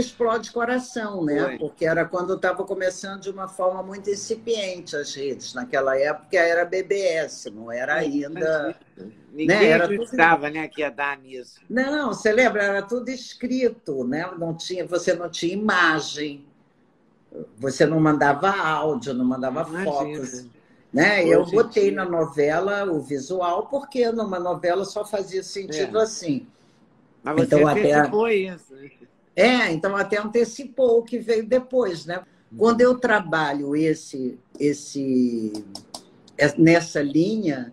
[0.00, 1.44] explode coração, né?
[1.44, 1.58] Foi.
[1.58, 5.54] Porque era quando estava começando de uma forma muito incipiente as redes.
[5.54, 8.76] Naquela época era BBS, não era ainda.
[9.32, 9.68] Ninguém né?
[9.68, 10.54] era acreditava tudo...
[10.54, 11.60] né, que ia dar nisso.
[11.68, 12.62] Não, você lembra?
[12.62, 14.28] Era tudo escrito, né?
[14.38, 16.44] Não tinha, você não tinha imagem,
[17.56, 19.84] você não mandava áudio, não mandava Imagina.
[19.84, 20.46] fotos.
[20.92, 21.24] Né?
[21.24, 26.02] Eu botei na novela o visual, porque numa novela só fazia sentido é.
[26.02, 26.48] assim.
[27.22, 28.34] Mas você então, até...
[28.34, 28.74] isso.
[29.34, 32.22] É, então até antecipou o que veio depois, né?
[32.56, 35.52] Quando eu trabalho esse, esse,
[36.36, 37.72] é, nessa linha,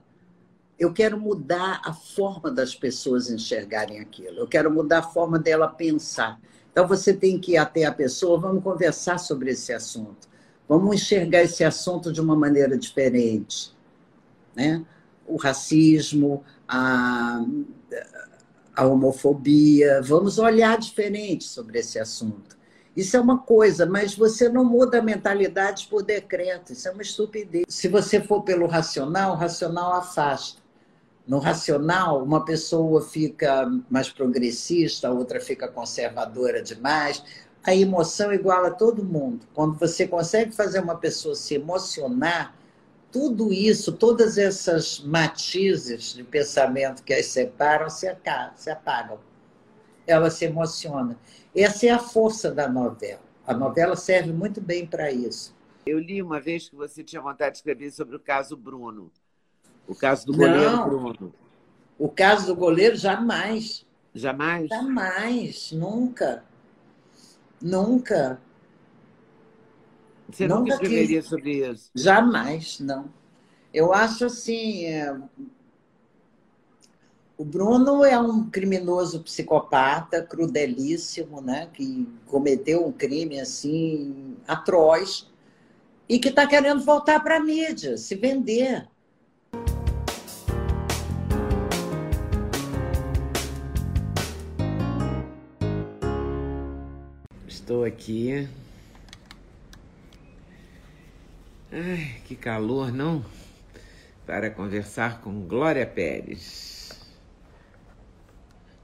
[0.77, 4.37] eu quero mudar a forma das pessoas enxergarem aquilo.
[4.37, 6.39] Eu quero mudar a forma dela pensar.
[6.71, 10.27] Então você tem que ir até a pessoa, vamos conversar sobre esse assunto.
[10.69, 13.75] Vamos enxergar esse assunto de uma maneira diferente,
[14.55, 14.85] né?
[15.25, 17.43] O racismo, a
[18.77, 22.55] a homofobia, vamos olhar diferente sobre esse assunto.
[22.95, 27.01] Isso é uma coisa, mas você não muda a mentalidade por decreto, isso é uma
[27.01, 27.65] estupidez.
[27.69, 30.61] Se você for pelo racional, o racional afasta.
[31.27, 37.23] No racional, uma pessoa fica mais progressista, a outra fica conservadora demais.
[37.63, 39.47] A emoção iguala todo mundo.
[39.55, 42.55] Quando você consegue fazer uma pessoa se emocionar,
[43.17, 48.15] tudo isso, todas essas matizes de pensamento que as separam se,
[48.55, 49.17] se apagam.
[50.05, 51.17] Ela se emociona.
[51.55, 53.23] Essa é a força da novela.
[53.47, 55.55] A novela serve muito bem para isso.
[55.83, 59.11] Eu li uma vez que você tinha vontade de escrever sobre o caso Bruno.
[59.87, 61.33] O caso do goleiro Não, Bruno.
[61.97, 63.83] O caso do goleiro, jamais.
[64.13, 64.69] Jamais?
[64.69, 66.43] Jamais, nunca.
[67.59, 68.39] Nunca.
[70.29, 71.89] Você nunca escreveria sobre isso?
[71.95, 73.09] Jamais, não.
[73.73, 74.85] Eu acho assim.
[74.85, 75.17] É...
[77.37, 81.69] O Bruno é um criminoso psicopata, crudelíssimo, né?
[81.71, 85.29] que cometeu um crime assim atroz
[86.09, 88.87] e que está querendo voltar para a mídia, se vender.
[97.47, 98.49] Estou aqui
[101.69, 103.25] Ai, que calor, não?
[104.25, 106.91] Para conversar com Glória Pérez.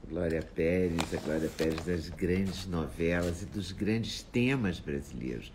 [0.06, 5.50] Glória Pérez, a Glória Pérez das grandes novelas e dos grandes temas brasileiros.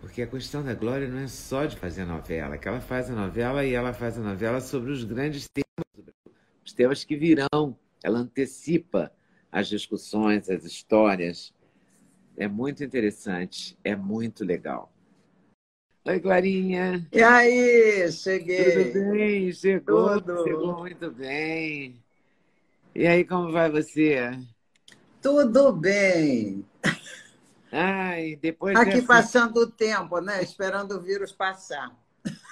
[0.00, 3.14] Porque a questão da Glória não é só de fazer novela, que ela faz a
[3.14, 6.14] novela e ela faz a novela sobre os grandes temas,
[6.64, 7.76] os temas que virão.
[8.04, 9.12] Ela antecipa
[9.50, 11.52] as discussões, as histórias.
[12.36, 14.92] É muito interessante, é muito legal.
[16.02, 17.06] Oi, Clarinha.
[17.12, 18.92] E aí, cheguei.
[18.92, 19.52] Tudo bem?
[19.52, 20.44] Chegou, Tudo.
[20.44, 22.02] chegou muito bem.
[22.94, 24.32] E aí, como vai você?
[25.20, 26.64] Tudo bem.
[27.70, 29.06] Ai, depois Aqui dessa...
[29.06, 30.42] passando o tempo, né?
[30.42, 31.94] Esperando o vírus passar.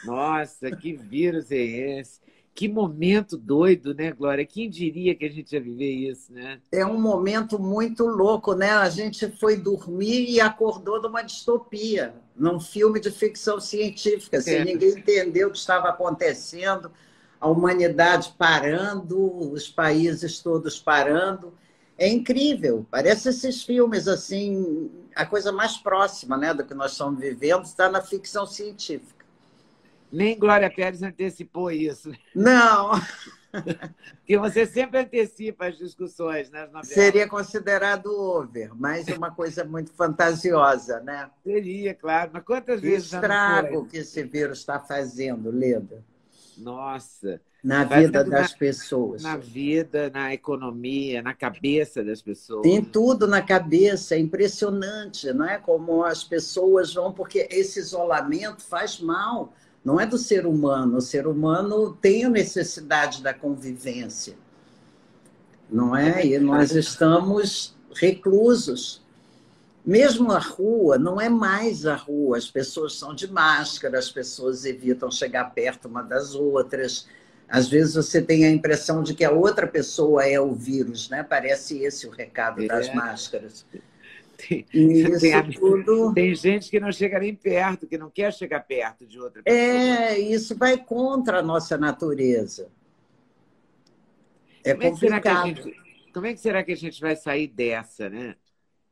[0.05, 2.21] Nossa, que vírus é esse?
[2.59, 4.45] Que momento doido, né, Glória?
[4.45, 6.61] Quem diria que a gente ia viver isso, né?
[6.73, 8.73] É um momento muito louco, né?
[8.73, 14.57] A gente foi dormir e acordou de uma distopia, num filme de ficção científica, sem
[14.57, 14.65] é.
[14.65, 16.91] ninguém entender o que estava acontecendo,
[17.41, 21.55] a humanidade parando, os países todos parando.
[21.97, 27.21] É incrível, parece esses filmes assim, a coisa mais próxima né, do que nós estamos
[27.21, 29.18] vivendo está na ficção científica.
[30.11, 32.11] Nem Glória Pérez antecipou isso.
[32.35, 32.93] Não.
[34.19, 36.89] Porque você sempre antecipa as discussões nas novelas.
[36.89, 41.31] Seria considerado over, mas uma coisa muito fantasiosa, né?
[41.43, 42.31] Seria, claro.
[42.33, 43.13] Mas quantas vezes.
[43.13, 46.05] O estrago que esse vírus está fazendo, Leda.
[46.59, 47.41] Nossa.
[47.63, 49.23] Na vida das na, pessoas.
[49.23, 52.63] Na vida, na economia, na cabeça das pessoas.
[52.63, 55.59] Tem tudo na cabeça, é impressionante, não é?
[55.59, 59.53] Como as pessoas vão, porque esse isolamento faz mal
[59.89, 60.99] não é do ser humano.
[60.99, 64.37] O ser humano tem a necessidade da convivência,
[65.71, 66.27] não é?
[66.27, 69.03] E nós estamos reclusos.
[69.87, 74.67] Mesmo a rua, não é mais a rua, as pessoas são de máscara, as pessoas
[74.67, 77.07] evitam chegar perto uma das outras.
[77.49, 81.23] Às vezes você tem a impressão de que a outra pessoa é o vírus, né?
[81.23, 82.67] Parece esse o recado é.
[82.67, 83.65] das máscaras.
[84.49, 86.15] Tem, Isso tem, tudo...
[86.15, 89.61] tem gente que não chega nem perto, que não quer chegar perto de outra pessoa.
[89.61, 92.69] É, isso vai contra a nossa natureza.
[94.63, 95.49] É como complicado.
[95.49, 95.77] É gente,
[96.15, 98.37] como é que será que a gente vai sair dessa, né?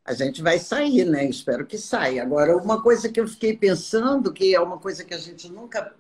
[0.05, 1.25] A gente vai sair, né?
[1.29, 2.23] Espero que saia.
[2.23, 5.95] Agora, uma coisa que eu fiquei pensando, que é uma coisa que a gente nunca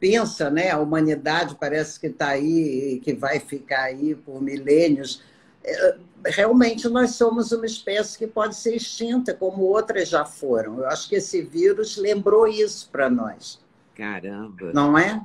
[0.00, 0.70] pensa, né?
[0.70, 5.22] A humanidade parece que está aí e que vai ficar aí por milênios.
[5.64, 10.78] É, realmente nós somos uma espécie que pode ser extinta, como outras já foram.
[10.78, 13.60] Eu acho que esse vírus lembrou isso para nós.
[13.94, 14.72] Caramba!
[14.72, 15.20] Não é?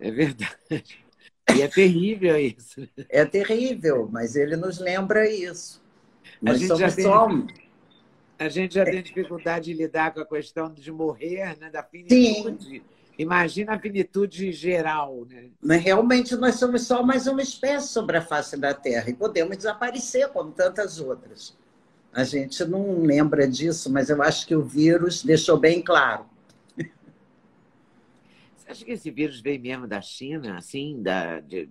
[0.00, 1.04] É verdade.
[1.54, 2.88] E é terrível isso.
[3.08, 5.82] É terrível, mas ele nos lembra isso.
[6.40, 7.28] Nós a gente já tem, só...
[8.38, 11.70] A gente já tem dificuldade de lidar com a questão de morrer, né?
[11.70, 12.64] da finitude.
[12.64, 12.82] Sim.
[13.18, 15.26] Imagina a finitude geral.
[15.62, 15.76] Né?
[15.76, 20.28] Realmente nós somos só mais uma espécie sobre a face da Terra e podemos desaparecer
[20.30, 21.56] como tantas outras.
[22.12, 26.26] A gente não lembra disso, mas eu acho que o vírus deixou bem claro.
[28.56, 31.68] Você acha que esse vírus veio mesmo da China, assim, da, de,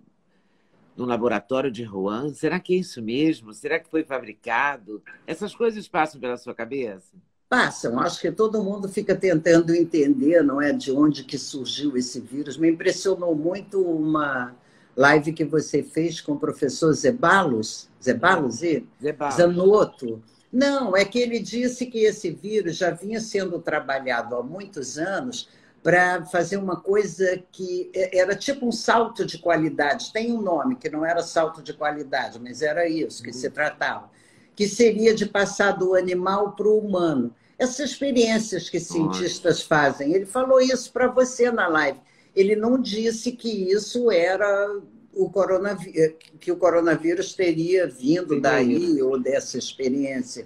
[0.95, 2.33] no laboratório de Wuhan?
[2.33, 3.53] Será que é isso mesmo?
[3.53, 5.01] Será que foi fabricado?
[5.25, 7.15] Essas coisas passam pela sua cabeça?
[7.53, 7.99] Passam.
[7.99, 12.57] Acho que todo mundo fica tentando entender, não é, de onde que surgiu esse vírus.
[12.57, 14.55] Me impressionou muito uma
[14.97, 19.35] live que você fez com o professor Zebalos, Zebalos e Zebalos.
[19.35, 20.23] Zanotto.
[20.51, 25.47] Não, é que ele disse que esse vírus já vinha sendo trabalhado há muitos anos
[25.83, 30.11] para fazer uma coisa que era tipo um salto de qualidade.
[30.11, 33.35] Tem um nome que não era salto de qualidade, mas era isso que uhum.
[33.35, 34.09] se tratava,
[34.55, 37.31] que seria de passar do animal para o humano.
[37.57, 39.67] Essas experiências que cientistas Nossa.
[39.67, 40.13] fazem.
[40.13, 41.99] Ele falou isso para você na live.
[42.35, 44.79] Ele não disse que isso era
[45.13, 50.45] o coronavírus, que o coronavírus teria vindo daí ou dessa experiência.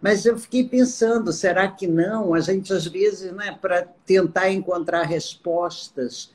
[0.00, 2.34] Mas eu fiquei pensando, será que não?
[2.34, 6.30] A gente, às vezes, né, para tentar encontrar respostas,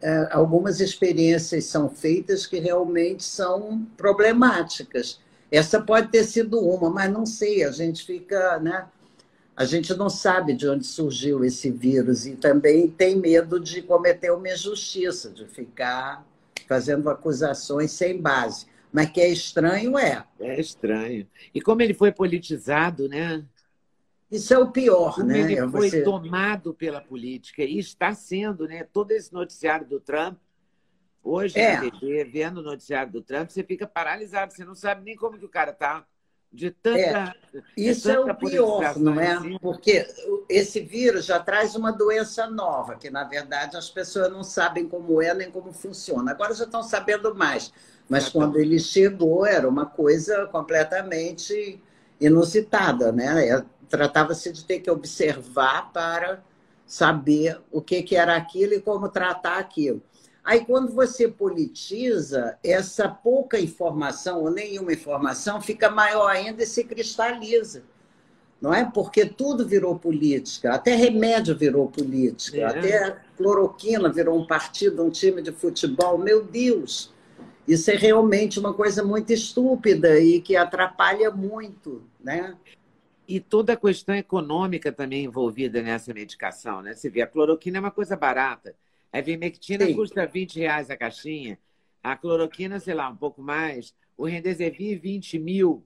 [0.00, 5.18] é, algumas experiências são feitas que realmente são problemáticas.
[5.50, 8.86] Essa pode ter sido uma, mas não sei, a gente fica, né?
[9.56, 14.30] A gente não sabe de onde surgiu esse vírus e também tem medo de cometer
[14.30, 16.26] uma injustiça, de ficar
[16.68, 18.66] fazendo acusações sem base.
[18.92, 20.24] Mas que é estranho, é.
[20.38, 21.26] É estranho.
[21.54, 23.42] E como ele foi politizado, né?
[24.30, 25.40] Isso é o pior, como né?
[25.40, 26.02] Ele foi Você...
[26.02, 28.84] tomado pela política e está sendo, né?
[28.84, 30.38] Todo esse noticiário do Trump.
[31.22, 31.80] Hoje, é.
[31.80, 35.44] TV, vendo o noticiário do Trump, você fica paralisado, você não sabe nem como que
[35.44, 36.06] o cara está
[36.56, 36.98] de tanta.
[36.98, 37.34] É,
[37.76, 39.32] isso é, o pior, não é?
[39.32, 39.58] Assim.
[39.58, 40.06] Porque
[40.48, 45.20] esse vírus já traz uma doença nova, que na verdade as pessoas não sabem como
[45.20, 46.30] é nem como funciona.
[46.30, 47.70] Agora já estão sabendo mais.
[48.08, 51.80] Mas quando ele chegou, era uma coisa completamente
[52.18, 53.48] inusitada, né?
[53.48, 56.42] É, tratava-se de ter que observar para
[56.86, 60.00] saber o que, que era aquilo e como tratar aquilo.
[60.46, 66.84] Aí, quando você politiza, essa pouca informação ou nenhuma informação fica maior ainda e se
[66.84, 67.82] cristaliza.
[68.62, 68.88] Não é?
[68.88, 72.64] Porque tudo virou política, até remédio virou política, é.
[72.64, 76.16] até cloroquina virou um partido, um time de futebol.
[76.16, 77.12] Meu Deus!
[77.66, 82.56] Isso é realmente uma coisa muito estúpida e que atrapalha muito, né?
[83.26, 86.94] E toda a questão econômica também envolvida nessa medicação, né?
[86.94, 88.76] Você vê, a cloroquina é uma coisa barata.
[89.12, 89.94] A ivermectina Sim.
[89.94, 91.58] custa 20 reais a caixinha.
[92.02, 93.94] A cloroquina, sei lá, um pouco mais.
[94.16, 95.84] O Rendesivir, 20 mil.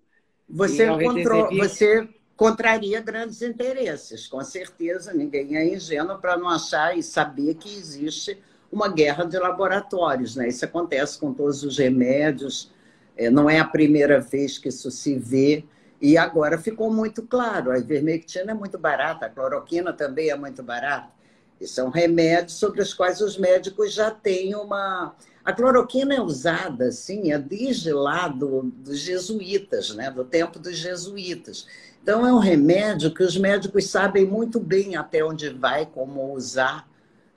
[0.49, 1.57] Você, control...
[1.57, 5.13] Você contraria grandes interesses, com certeza.
[5.13, 8.39] Ninguém é ingênuo para não achar e saber que existe
[8.73, 10.37] uma guerra de laboratórios.
[10.37, 10.49] Né?
[10.49, 12.73] Isso acontece com todos os remédios,
[13.17, 15.65] é, não é a primeira vez que isso se vê.
[16.01, 20.63] E agora ficou muito claro: a ivermectina é muito barata, a cloroquina também é muito
[20.63, 21.20] barata.
[21.61, 25.15] E são remédios sobre os quais os médicos já têm uma.
[25.45, 30.11] A cloroquina é usada, assim, é desde lá do, dos jesuítas, né?
[30.11, 31.67] do tempo dos jesuítas.
[32.03, 36.89] Então, é um remédio que os médicos sabem muito bem até onde vai, como usar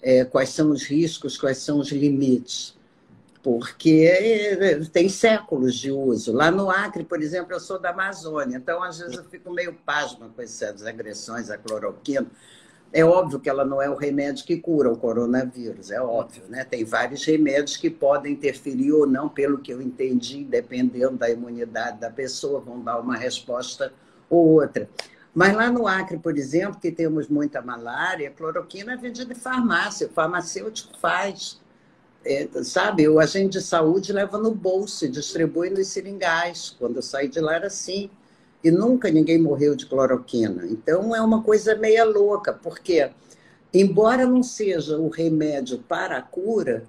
[0.04, 2.76] é, quais são os riscos, quais são os limites,
[3.42, 6.34] porque é, tem séculos de uso.
[6.34, 9.74] Lá no Acre, por exemplo, eu sou da Amazônia, então às vezes eu fico meio
[9.74, 12.28] pasma com essas agressões à cloroquina.
[12.94, 16.64] É óbvio que ela não é o remédio que cura o coronavírus, é óbvio, né?
[16.64, 22.00] Tem vários remédios que podem interferir ou não, pelo que eu entendi, dependendo da imunidade
[22.00, 23.92] da pessoa, vão dar uma resposta
[24.30, 24.88] ou outra.
[25.34, 30.06] Mas lá no Acre, por exemplo, que temos muita malária, cloroquina é vendida em farmácia,
[30.06, 31.60] o farmacêutico faz.
[32.24, 36.76] É, sabe, o agente de saúde leva no bolso distribui nos seringais.
[36.78, 38.10] Quando eu saí de lá era assim.
[38.64, 40.66] E nunca ninguém morreu de cloroquina.
[40.66, 43.10] Então é uma coisa meia louca, porque
[43.74, 46.84] embora não seja o remédio para a cura,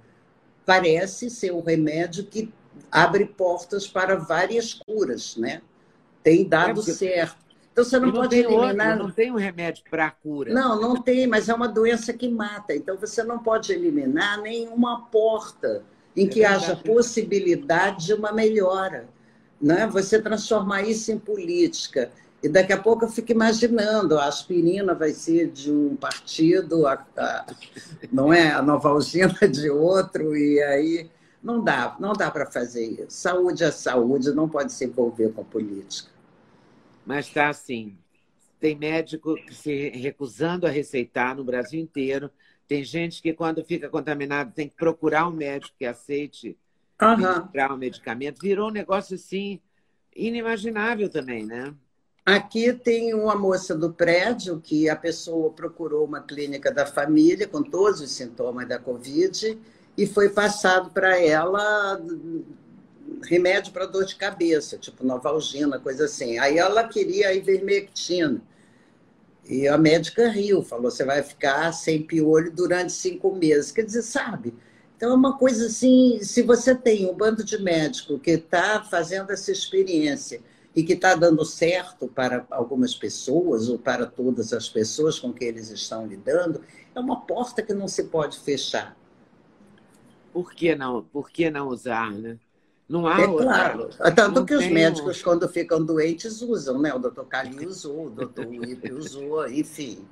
[0.65, 2.51] parece ser um remédio que
[2.91, 5.61] abre portas para várias curas, né?
[6.23, 7.45] Tem dado é certo.
[7.71, 8.91] Então você não, não pode eliminar.
[8.91, 10.53] Outro, não tem um remédio para a cura.
[10.53, 12.73] Não, não tem, mas é uma doença que mata.
[12.73, 15.83] Então você não pode eliminar nenhuma porta
[16.15, 16.65] em é que verdade.
[16.71, 19.09] haja possibilidade de uma melhora.
[19.61, 19.87] Né?
[19.87, 22.11] Você transformar isso em política.
[22.43, 27.03] E daqui a pouco eu fico imaginando, a aspirina vai ser de um partido, a,
[27.17, 27.45] a,
[28.11, 28.51] não é?
[28.51, 31.09] A Novalgina de outro, e aí
[31.41, 33.05] não dá, não dá para fazer isso.
[33.09, 36.11] Saúde é saúde, não pode se envolver com política.
[37.05, 37.97] Mas está assim,
[38.59, 42.29] tem médico se recusando a receitar no Brasil inteiro,
[42.67, 46.57] tem gente que, quando fica contaminado, tem que procurar um médico que aceite
[47.01, 47.73] uhum.
[47.73, 48.41] o medicamento.
[48.41, 49.59] Virou um negócio assim
[50.15, 51.73] inimaginável também, né?
[52.25, 57.61] Aqui tem uma moça do prédio que a pessoa procurou uma clínica da família com
[57.61, 59.59] todos os sintomas da Covid
[59.95, 62.01] e foi passado para ela
[63.23, 66.39] remédio para dor de cabeça, tipo Novalgina, coisa assim.
[66.39, 68.41] Aí ela queria a ivermectina.
[69.47, 73.71] E a médica riu, falou: você vai ficar sem piolho durante cinco meses.
[73.71, 74.55] Quer dizer, sabe?
[74.95, 79.31] Então, é uma coisa assim: se você tem um bando de médico que está fazendo
[79.31, 80.41] essa experiência
[80.75, 85.45] e que está dando certo para algumas pessoas ou para todas as pessoas com que
[85.45, 86.61] eles estão lidando,
[86.93, 88.95] é uma porta que não se pode fechar.
[90.33, 91.03] Por que não?
[91.03, 92.37] Por que não usar, né?
[92.87, 93.45] Não há é outra.
[93.45, 93.89] claro.
[94.15, 96.93] Tanto não que os médicos, quando ficam doentes, usam, né?
[96.93, 100.05] O doutor Cali usou, o doutor Wipe usou, enfim,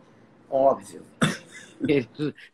[0.50, 1.04] óbvio.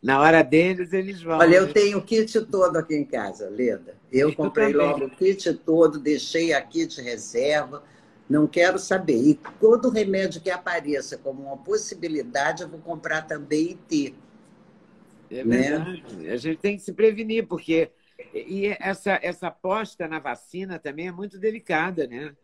[0.02, 1.38] Na hora deles, eles vão.
[1.38, 1.72] Olha, eu né?
[1.72, 3.94] tenho o kit todo aqui em casa, Leda.
[4.12, 7.82] Eu comprei logo o kit todo, deixei aqui de reserva,
[8.28, 9.16] não quero saber.
[9.16, 14.14] E todo remédio que apareça como uma possibilidade, eu vou comprar também e ter.
[15.30, 15.56] É né?
[15.56, 16.16] verdade.
[16.16, 16.32] Né?
[16.32, 17.90] A gente tem que se prevenir, porque
[18.34, 22.34] e essa, essa aposta na vacina também é muito delicada, né?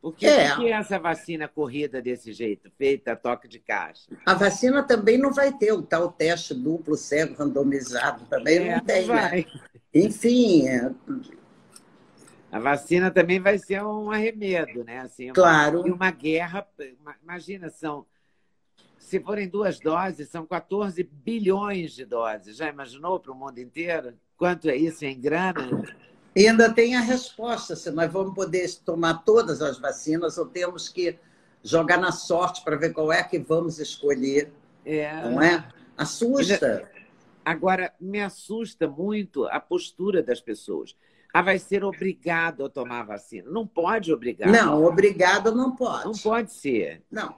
[0.00, 0.54] Por que, é.
[0.54, 4.06] que essa vacina corrida desse jeito, feita a toque de caixa?
[4.24, 8.84] A vacina também não vai ter o tal teste duplo cego randomizado, também é, não
[8.84, 9.06] tem.
[9.06, 9.44] Né?
[9.92, 10.68] Enfim.
[10.68, 10.90] É...
[12.52, 15.00] A vacina também vai ser um arremedo, né?
[15.00, 15.86] Assim, uma, claro.
[15.86, 16.66] E uma guerra.
[17.22, 18.06] Imagina, são.
[18.98, 22.56] Se forem duas doses, são 14 bilhões de doses.
[22.56, 24.14] Já imaginou para o mundo inteiro?
[24.36, 25.68] Quanto é isso em grana?
[26.36, 30.86] E ainda tem a resposta, se nós vamos poder tomar todas as vacinas ou temos
[30.86, 31.18] que
[31.64, 34.52] jogar na sorte para ver qual é que vamos escolher.
[34.84, 35.30] É.
[35.30, 35.66] Não é?
[35.96, 36.90] Assusta.
[37.42, 40.94] Agora, me assusta muito a postura das pessoas.
[41.32, 43.50] Ah, vai ser obrigado a tomar a vacina.
[43.50, 44.50] Não pode obrigar.
[44.50, 46.04] Não, obrigado não pode.
[46.04, 47.02] Não pode ser.
[47.10, 47.34] Não.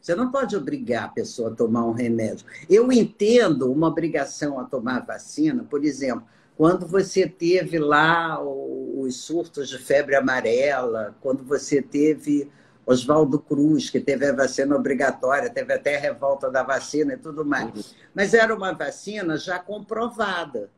[0.00, 2.46] Você não pode obrigar a pessoa a tomar um remédio.
[2.70, 6.24] Eu entendo uma obrigação a tomar vacina, por exemplo,
[6.56, 12.50] quando você teve lá os surtos de febre amarela, quando você teve
[12.84, 17.44] Oswaldo Cruz, que teve a vacina obrigatória, teve até a revolta da vacina e tudo
[17.44, 17.74] mais.
[17.74, 17.82] Uhum.
[18.14, 20.70] Mas era uma vacina já comprovada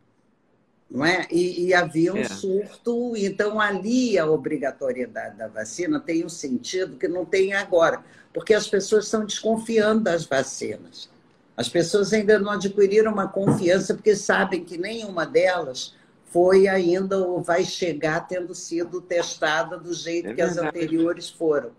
[0.90, 1.26] não é?
[1.30, 2.25] E, e havia um é.
[2.25, 8.54] surto, então ali a obrigatoriedade da vacina tem um sentido que não tem agora, porque
[8.54, 11.11] as pessoas estão desconfiando das vacinas.
[11.59, 15.93] As pessoas ainda não adquiriram uma confiança porque sabem que nenhuma delas
[16.27, 21.73] foi ainda ou vai chegar tendo sido testada do jeito é que as anteriores foram.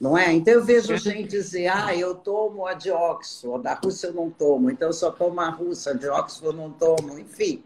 [0.00, 0.32] Não é?
[0.32, 0.96] Então eu vejo é.
[0.96, 4.94] gente dizer, ah, eu tomo a de Oxford, a Rússia eu não tomo, então eu
[4.94, 7.62] só tomo a russa, a de Oxford eu não tomo, enfim.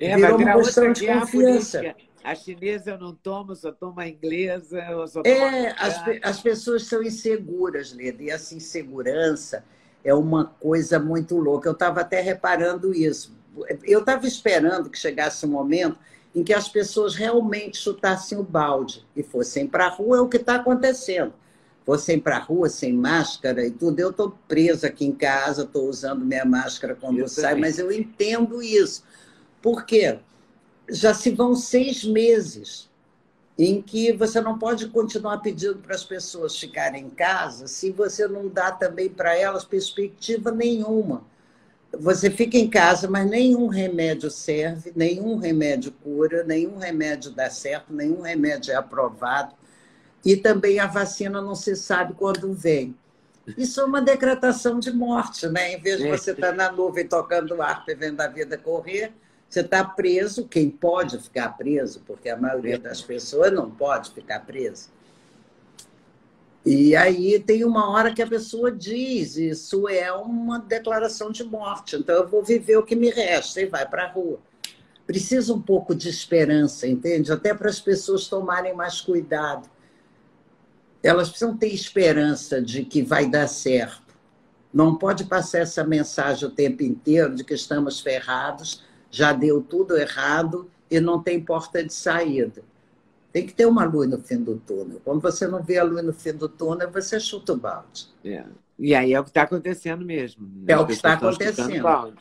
[0.00, 1.94] É, Virou uma questão de confiança.
[2.24, 4.80] A chinesa eu não tomo, só tomo a inglesa.
[4.90, 9.62] Eu só tomo é, as, as pessoas são inseguras, Leda, e essa insegurança
[10.04, 11.68] é uma coisa muito louca.
[11.68, 13.36] Eu estava até reparando isso.
[13.84, 15.98] Eu estava esperando que chegasse um momento
[16.34, 20.28] em que as pessoas realmente chutassem o balde e fossem para a rua, é o
[20.28, 21.32] que está acontecendo.
[21.84, 23.98] Fossem para a rua sem máscara e tudo.
[23.98, 27.90] Eu estou presa aqui em casa, estou usando minha máscara quando eu saio, mas eu
[27.90, 29.02] entendo isso.
[29.62, 30.18] Porque
[30.88, 32.88] já se vão seis meses
[33.58, 38.28] em que você não pode continuar pedindo para as pessoas ficarem em casa se você
[38.28, 41.24] não dá também para elas perspectiva nenhuma.
[41.98, 47.92] Você fica em casa, mas nenhum remédio serve, nenhum remédio cura, nenhum remédio dá certo,
[47.92, 49.54] nenhum remédio é aprovado.
[50.24, 52.94] E também a vacina não se sabe quando vem.
[53.56, 55.72] Isso é uma decretação de morte, né?
[55.72, 59.12] Em vez de você estar na nuvem tocando harpa e vendo a vida correr,
[59.48, 64.40] você está preso, quem pode ficar preso, porque a maioria das pessoas não pode ficar
[64.40, 64.90] preso.
[66.66, 71.96] E aí tem uma hora que a pessoa diz: Isso é uma declaração de morte,
[71.96, 74.38] então eu vou viver o que me resta e vai para a rua.
[75.06, 77.32] Precisa um pouco de esperança, entende?
[77.32, 79.66] Até para as pessoas tomarem mais cuidado.
[81.02, 84.14] Elas precisam ter esperança de que vai dar certo.
[84.74, 89.96] Não pode passar essa mensagem o tempo inteiro de que estamos ferrados, já deu tudo
[89.96, 92.62] errado e não tem porta de saída.
[93.32, 95.00] Tem que ter uma luz no fim do túnel.
[95.04, 98.08] Quando você não vê a luz no fim do túnel, você chuta o balde.
[98.24, 98.44] É.
[98.78, 100.46] E aí é o que está acontecendo mesmo.
[100.46, 100.72] Né?
[100.72, 102.14] É o que está acontecendo.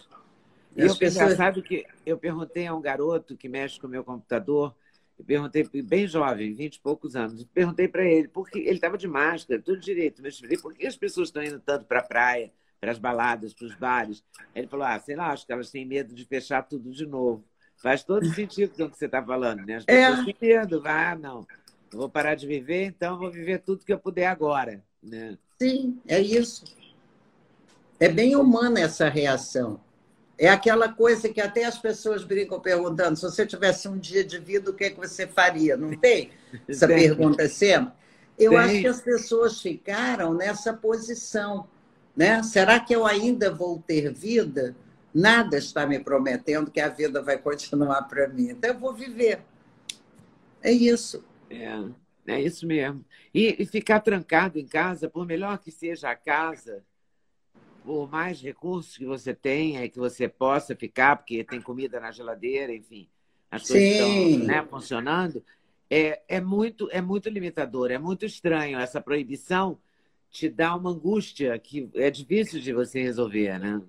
[0.75, 1.35] E eu pessoas...
[1.35, 4.75] sabe que eu perguntei a um garoto que mexe com o meu computador,
[5.17, 9.07] eu perguntei, bem jovem, vinte e poucos anos, perguntei para ele, porque ele estava de
[9.07, 12.91] máscara, tudo direito, mas por que as pessoas estão indo tanto para a praia, para
[12.91, 14.23] as baladas, para os bares?
[14.55, 17.43] Ele falou, ah, sei lá, acho que elas têm medo de fechar tudo de novo.
[17.77, 19.75] Faz todo sentido com o que você está falando, né?
[19.75, 20.07] As é.
[20.07, 20.33] pessoas é.
[20.33, 21.47] têm medo, ah, não,
[21.91, 25.37] eu vou parar de viver, então vou viver tudo que eu puder agora, né?
[25.59, 26.63] Sim, é isso.
[27.99, 29.79] É bem humana essa reação.
[30.37, 34.37] É aquela coisa que até as pessoas brincam perguntando: se você tivesse um dia de
[34.37, 35.75] vida, o que, é que você faria?
[35.75, 36.29] Não tem
[36.67, 36.97] essa tem.
[36.97, 37.93] pergunta sempre?
[38.37, 38.59] Eu tem.
[38.59, 41.67] acho que as pessoas ficaram nessa posição.
[42.17, 42.41] Né?
[42.41, 44.75] Será que eu ainda vou ter vida?
[45.13, 48.49] Nada está me prometendo que a vida vai continuar para mim.
[48.49, 49.41] Então eu vou viver.
[50.63, 51.23] É isso.
[51.47, 51.71] É,
[52.25, 53.05] é isso mesmo.
[53.31, 56.83] E, e ficar trancado em casa, por melhor que seja a casa,
[57.85, 62.73] por mais recursos que você tenha, que você possa ficar, porque tem comida na geladeira,
[62.73, 63.07] enfim,
[63.49, 65.43] as coisas estão né, funcionando,
[65.89, 68.79] é, é, muito, é muito limitador, é muito estranho.
[68.79, 69.79] Essa proibição
[70.31, 73.81] te dá uma angústia que é difícil de você resolver, né?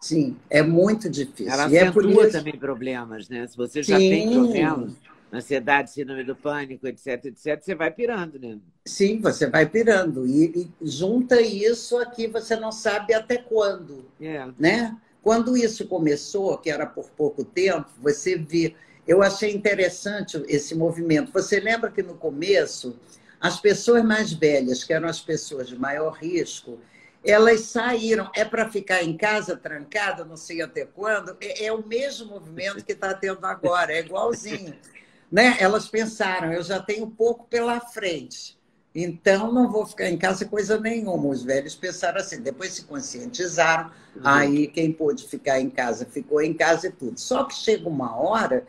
[0.00, 1.52] Sim, é muito difícil.
[1.52, 2.38] Ela e acentua é isso...
[2.38, 3.46] também problemas, né?
[3.46, 4.10] Se você já Sim.
[4.10, 4.92] tem problemas,
[5.32, 8.58] ansiedade, síndrome do pânico, etc, etc, você vai pirando, né?
[8.86, 10.26] Sim, você vai pirando.
[10.26, 14.04] E, e junta isso aqui, você não sabe até quando.
[14.20, 14.46] É.
[14.58, 14.96] Né?
[15.22, 18.74] Quando isso começou, que era por pouco tempo, você vê.
[19.06, 21.32] Eu achei interessante esse movimento.
[21.32, 22.96] Você lembra que no começo,
[23.40, 26.78] as pessoas mais velhas, que eram as pessoas de maior risco,
[27.24, 28.30] elas saíram.
[28.34, 31.36] É para ficar em casa trancada, não sei até quando.
[31.40, 34.74] É, é o mesmo movimento que está tendo agora, é igualzinho
[35.30, 35.56] né?
[35.60, 38.58] Elas pensaram, eu já tenho pouco pela frente,
[38.94, 41.28] então não vou ficar em casa coisa nenhuma.
[41.28, 44.22] Os velhos pensaram assim, depois se conscientizaram, uhum.
[44.24, 47.20] aí quem pôde ficar em casa ficou em casa e tudo.
[47.20, 48.66] Só que chega uma hora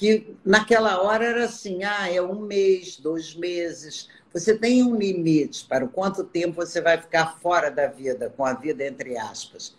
[0.00, 4.08] que naquela hora era assim, ah, é um mês, dois meses.
[4.32, 8.44] Você tem um limite para o quanto tempo você vai ficar fora da vida, com
[8.44, 9.78] a vida entre aspas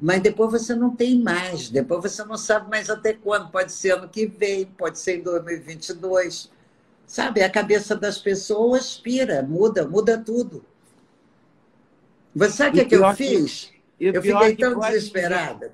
[0.00, 3.90] mas depois você não tem mais, depois você não sabe mais até quando, pode ser
[3.90, 6.50] ano que vem, pode ser em 2022.
[7.06, 10.64] Sabe, a cabeça das pessoas pira, muda, muda tudo.
[12.34, 13.72] Você sabe o que, que eu fiz?
[13.98, 15.70] Que, eu fiquei tão desesperada.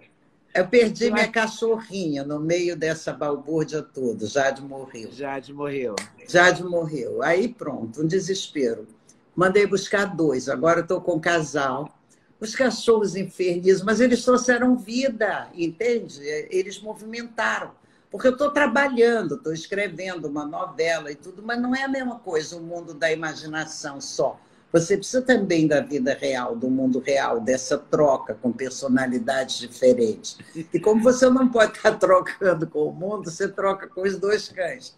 [0.57, 4.27] Eu perdi minha cachorrinha no meio dessa balbúrdia toda.
[4.27, 5.13] Jade morreu.
[5.13, 5.95] Jade morreu.
[6.29, 7.23] Jade morreu.
[7.23, 8.87] Aí pronto, um desespero.
[9.35, 10.49] Mandei buscar dois.
[10.49, 11.93] Agora estou com um casal
[12.39, 16.21] os cachorros infernizam, mas eles trouxeram vida, entende?
[16.51, 17.73] Eles movimentaram.
[18.11, 22.19] Porque eu estou trabalhando, estou escrevendo uma novela e tudo, mas não é a mesma
[22.19, 24.39] coisa o mundo da imaginação só.
[24.79, 30.39] Você precisa também da vida real, do mundo real, dessa troca com personalidades diferentes.
[30.73, 34.49] E como você não pode estar trocando com o mundo, você troca com os dois
[34.49, 34.95] cães.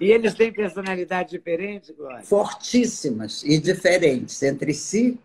[0.00, 2.22] E eles têm personalidade diferente, Glória?
[2.22, 5.18] Fortíssimas e diferentes entre si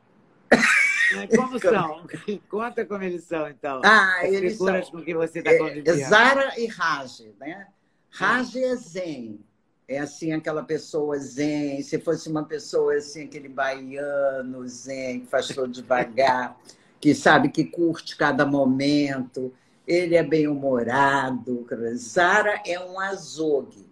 [1.35, 2.07] como são?
[2.49, 3.81] Conta como eles são, então.
[3.83, 4.99] Ah, As eles figuras são...
[4.99, 5.89] com que você está é, convivendo.
[5.89, 7.67] É Zara e Raj, né?
[8.09, 9.39] Raj é zen.
[9.87, 11.81] É assim, aquela pessoa zen.
[11.83, 16.57] Se fosse uma pessoa assim, aquele baiano zen, que faz tudo devagar,
[16.99, 19.53] que sabe que curte cada momento.
[19.87, 21.67] Ele é bem-humorado.
[21.95, 23.85] Zara é um azogue.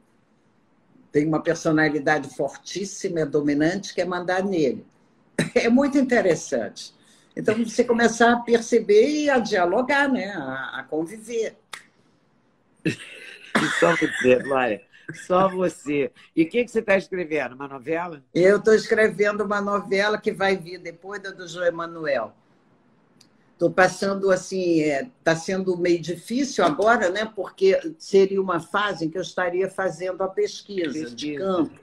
[1.11, 4.83] Tem uma personalidade fortíssima, é dominante, quer mandar nele.
[5.53, 6.91] é muito interessante.
[7.35, 10.31] Então, você começar a perceber e a dialogar, né?
[10.31, 11.55] a, a conviver.
[13.79, 14.81] Só você, Glória.
[15.13, 16.11] Só você.
[16.35, 17.55] E o que, que você está escrevendo?
[17.55, 18.23] Uma novela?
[18.33, 22.33] Eu estou escrevendo uma novela que vai vir depois da do João Emanuel.
[23.53, 27.25] Estou passando assim, está é, tá sendo meio difícil agora, né?
[27.25, 31.15] Porque seria uma fase em que eu estaria fazendo a pesquisa, pesquisa.
[31.15, 31.79] de campo,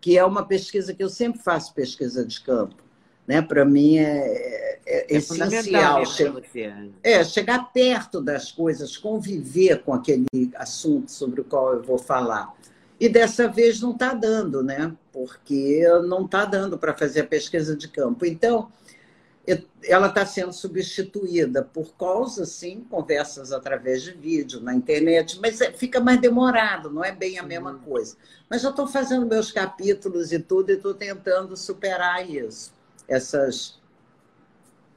[0.00, 2.83] que é uma pesquisa que eu sempre faço pesquisa de campo
[3.26, 3.42] né?
[3.42, 6.04] Para mim é, é, é essencial.
[6.06, 11.98] Chegar, é, chegar perto das coisas, conviver com aquele assunto sobre o qual eu vou
[11.98, 12.54] falar.
[12.98, 14.92] E dessa vez não está dando, né?
[15.12, 18.24] Porque não está dando para fazer a pesquisa de campo.
[18.24, 18.70] Então,
[19.82, 25.70] ela está sendo substituída por causa, sim, conversas através de vídeo, na internet, mas é,
[25.72, 28.16] fica mais demorado, não é bem a mesma coisa.
[28.48, 32.72] Mas já estou fazendo meus capítulos e tudo, e estou tentando superar isso,
[33.08, 33.80] essas,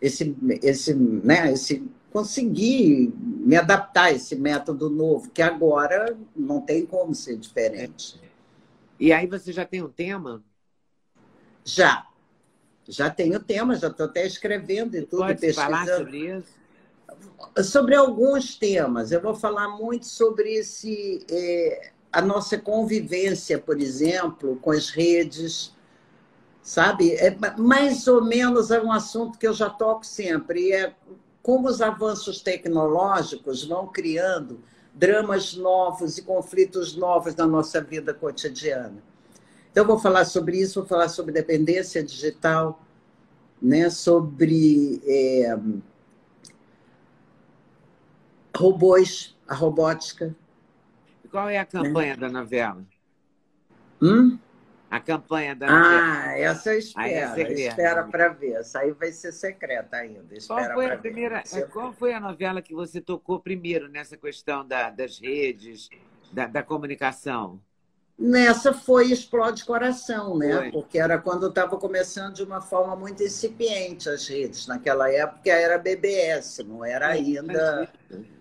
[0.01, 6.85] esse, esse, né, esse, conseguir me adaptar a esse método novo, que agora não tem
[6.85, 8.19] como ser diferente.
[8.99, 10.43] E aí você já tem um tema?
[11.63, 12.07] Já,
[12.87, 15.19] já tenho tema, já estou até escrevendo e tudo.
[15.19, 16.57] Pode falar sobre isso?
[17.63, 19.11] Sobre alguns temas.
[19.11, 25.75] Eu vou falar muito sobre esse, é, a nossa convivência, por exemplo, com as redes,
[26.67, 27.13] sabe?
[27.13, 30.73] É mais ou menos é um assunto que eu já toco sempre.
[30.73, 30.93] É
[31.41, 34.59] como os avanços tecnológicos vão criando
[34.93, 39.01] dramas novos e conflitos novos na nossa vida cotidiana.
[39.71, 42.83] Então, vou falar sobre isso, vou falar sobre dependência digital,
[43.61, 45.57] né, sobre é,
[48.57, 50.35] robôs, a robótica.
[51.31, 52.19] Qual é a campanha né?
[52.19, 52.83] da novela?
[54.01, 54.37] Hum?
[54.89, 58.53] A campanha da Ah, essa espera, é espera para ver.
[58.53, 60.35] Essa aí vai ser secreta ainda.
[60.35, 61.43] Espera qual foi a primeira?
[61.45, 61.69] Ver.
[61.69, 65.89] Qual foi a novela que você tocou primeiro nessa questão da, das redes,
[66.31, 67.59] da, da comunicação?
[68.19, 70.57] Nessa foi Explode Coração, né?
[70.57, 70.71] Foi.
[70.71, 74.65] Porque era quando estava começando de uma forma muito incipiente as redes.
[74.65, 77.87] Naquela época era BBS, não era ainda.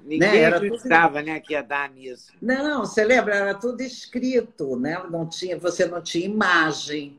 [0.03, 0.39] Ninguém né?
[0.39, 1.27] era acreditava tudo...
[1.27, 2.33] né, que ia dar nisso.
[2.41, 3.35] Não, você lembra?
[3.37, 4.99] Era tudo escrito, né?
[5.11, 7.19] Não tinha, você não tinha imagem,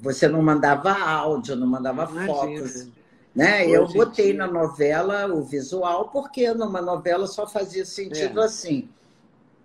[0.00, 2.26] você não mandava áudio, não mandava Imagina.
[2.26, 2.88] fotos.
[3.32, 3.68] Né?
[3.68, 8.46] Eu botei na novela o visual, porque numa novela só fazia sentido é.
[8.46, 8.88] assim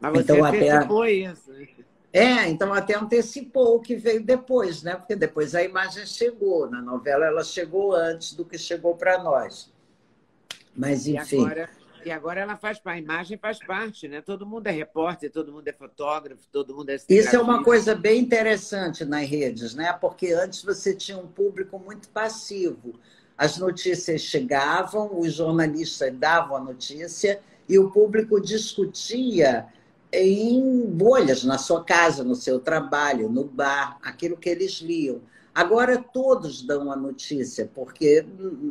[0.01, 1.11] mas você então, antecipou até...
[1.11, 1.51] isso.
[2.13, 4.95] É, então até antecipou o que veio depois, né?
[4.95, 6.69] Porque depois a imagem chegou.
[6.69, 9.71] Na novela ela chegou antes do que chegou para nós.
[10.75, 11.37] Mas, enfim.
[11.37, 11.69] E agora,
[12.05, 14.21] e agora ela faz a imagem faz parte, né?
[14.21, 16.97] Todo mundo é repórter, todo mundo é fotógrafo, todo mundo é.
[17.07, 19.93] Isso é uma coisa bem interessante nas redes, né?
[19.93, 22.99] Porque antes você tinha um público muito passivo.
[23.37, 29.67] As notícias chegavam, os jornalistas davam a notícia e o público discutia
[30.11, 35.21] em bolhas, na sua casa, no seu trabalho, no bar, aquilo que eles liam.
[35.53, 38.25] Agora todos dão a notícia, porque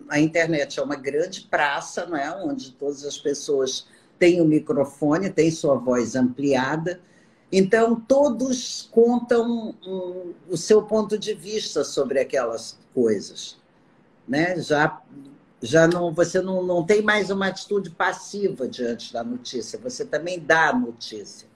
[0.09, 2.31] a internet é uma grande praça, não é?
[2.43, 3.87] onde todas as pessoas
[4.19, 7.01] têm o microfone, têm sua voz ampliada.
[7.53, 13.59] Então, todos contam um, o seu ponto de vista sobre aquelas coisas.
[14.27, 14.59] Né?
[14.61, 15.03] Já
[15.63, 20.39] já não você não, não tem mais uma atitude passiva diante da notícia, você também
[20.39, 21.49] dá a notícia.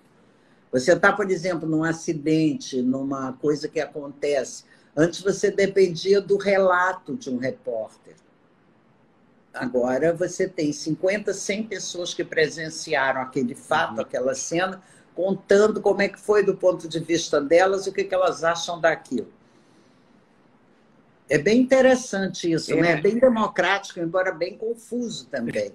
[0.70, 4.64] Você está, por exemplo, num acidente, numa coisa que acontece.
[4.96, 8.16] Antes você dependia do relato de um repórter.
[9.52, 14.00] Agora você tem 50, 100 pessoas que presenciaram aquele fato, uhum.
[14.00, 14.82] aquela cena,
[15.14, 18.42] contando como é que foi do ponto de vista delas e o que, que elas
[18.42, 19.32] acham daquilo.
[21.28, 22.80] É bem interessante isso, é.
[22.80, 22.92] né?
[22.92, 25.72] É bem democrático, embora bem confuso também.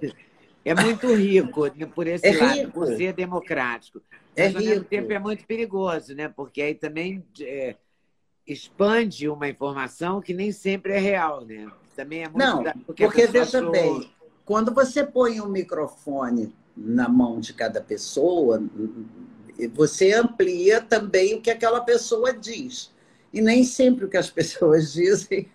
[0.64, 2.72] É muito rico né, por esse é lado, rico.
[2.72, 4.02] por ser democrático.
[4.36, 4.74] É Mas, ao rico.
[4.74, 6.30] mesmo tempo, é muito perigoso, né?
[6.30, 7.76] Porque aí também é,
[8.46, 11.68] expande uma informação que nem sempre é real, né?
[11.96, 12.38] Também é muito...
[12.38, 14.10] Não, porque, porque veja bem,
[14.46, 18.62] quando você põe um microfone na mão de cada pessoa,
[19.74, 22.92] você amplia também o que aquela pessoa diz.
[23.32, 25.50] E nem sempre o que as pessoas dizem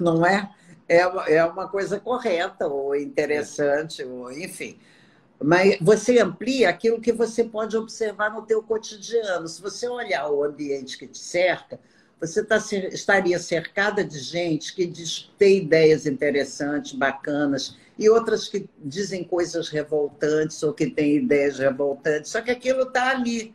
[0.00, 0.50] não é,
[0.88, 1.00] é,
[1.34, 4.78] é uma coisa correta ou interessante, ou enfim.
[5.42, 9.46] Mas você amplia aquilo que você pode observar no teu cotidiano.
[9.46, 11.78] Se você olhar o ambiente que te cerca,
[12.18, 18.68] você tá, estaria cercada de gente que diz, tem ideias interessantes, bacanas, e outras que
[18.78, 22.30] dizem coisas revoltantes ou que têm ideias revoltantes.
[22.30, 23.54] Só que aquilo está ali,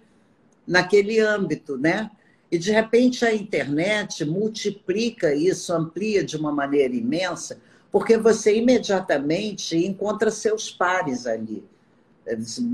[0.67, 2.11] naquele âmbito, né?
[2.51, 9.77] E, de repente, a internet multiplica isso, amplia de uma maneira imensa, porque você imediatamente
[9.77, 11.63] encontra seus pares ali.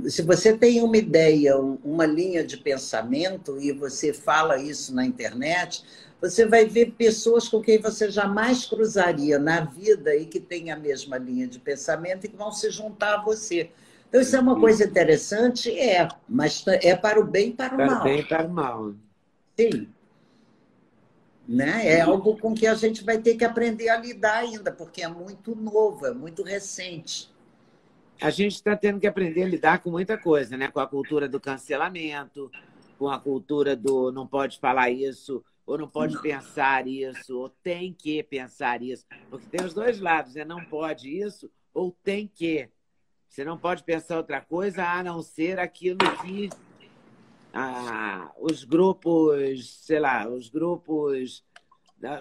[0.10, 5.84] Se você tem uma ideia, uma linha de pensamento e você fala isso na internet,
[6.20, 10.76] você vai ver pessoas com quem você jamais cruzaria na vida e que têm a
[10.76, 13.70] mesma linha de pensamento e que vão se juntar a você.
[14.10, 15.78] Então, isso é uma coisa interessante?
[15.78, 17.88] É, mas é para o bem e para o mal.
[17.88, 18.94] Para o bem e para o mal.
[19.60, 19.89] Sim.
[21.48, 21.88] Né?
[21.88, 25.08] É algo com que a gente vai ter que aprender a lidar ainda, porque é
[25.08, 27.34] muito novo, é muito recente.
[28.22, 30.67] A gente está tendo que aprender a lidar com muita coisa, né?
[30.67, 32.52] com a cultura do cancelamento,
[32.98, 36.22] com a cultura do não pode falar isso, ou não pode não.
[36.22, 39.06] pensar isso, ou tem que pensar isso.
[39.30, 40.43] Porque tem os dois lados, né?
[40.43, 42.70] Não pode isso, ou tem que.
[43.30, 46.50] Você não pode pensar outra coisa a não ser aquilo que
[47.60, 51.43] ah, os grupos, sei lá, os grupos,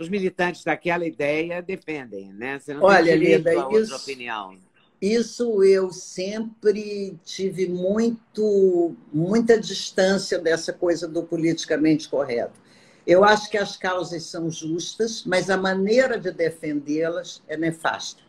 [0.01, 2.59] os militantes daquela ideia defendem, né?
[2.59, 4.59] Você não Olha, tem Lida, isso, opinião.
[4.99, 12.59] Isso eu sempre tive muito, muita distância dessa coisa do politicamente correto.
[13.07, 18.23] Eu acho que as causas são justas, mas a maneira de defendê-las é nefasta.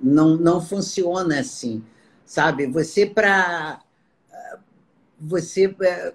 [0.00, 1.84] Não, não funciona assim,
[2.24, 2.68] sabe?
[2.68, 3.82] Você para
[5.20, 6.14] você é,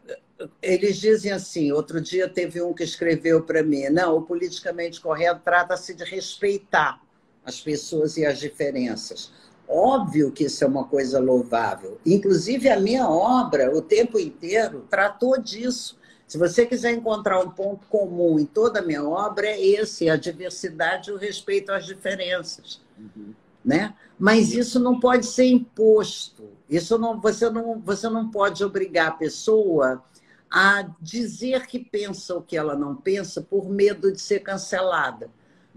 [0.61, 5.41] eles dizem assim, outro dia teve um que escreveu para mim, não, o politicamente correto
[5.43, 7.01] trata-se de respeitar
[7.45, 9.31] as pessoas e as diferenças.
[9.67, 11.99] Óbvio que isso é uma coisa louvável.
[12.05, 15.97] Inclusive, a minha obra, o tempo inteiro, tratou disso.
[16.27, 20.15] Se você quiser encontrar um ponto comum em toda a minha obra, é esse: a
[20.15, 22.81] diversidade e o respeito às diferenças.
[22.97, 23.33] Uhum.
[23.63, 23.95] Né?
[24.19, 26.49] Mas isso não pode ser imposto.
[26.69, 30.03] Isso não, você, não, você não pode obrigar a pessoa
[30.49, 35.29] a dizer que pensa o que ela não pensa por medo de ser cancelada.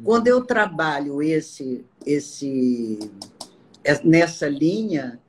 [0.03, 2.99] Quando eu trabalho esse, esse,
[4.05, 5.21] nessa linha,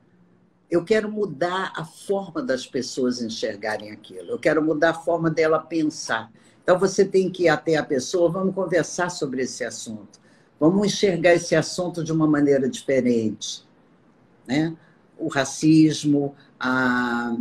[0.70, 4.30] eu quero mudar a forma das pessoas enxergarem aquilo.
[4.30, 6.30] Eu quero mudar a forma dela pensar.
[6.62, 10.20] Então você tem que ir até a pessoa, vamos conversar sobre esse assunto.
[10.60, 13.66] Vamos enxergar esse assunto de uma maneira diferente,
[14.46, 14.76] né?
[15.20, 17.36] O racismo, a,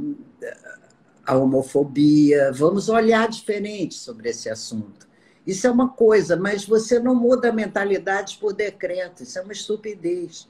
[1.25, 5.07] a homofobia, vamos olhar diferente sobre esse assunto.
[5.47, 9.53] Isso é uma coisa, mas você não muda a mentalidade por decreto, isso é uma
[9.53, 10.47] estupidez.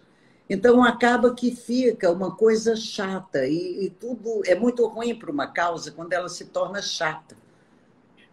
[0.50, 5.48] Então acaba que fica uma coisa chata e, e tudo é muito ruim para uma
[5.48, 7.38] causa quando ela se torna chata.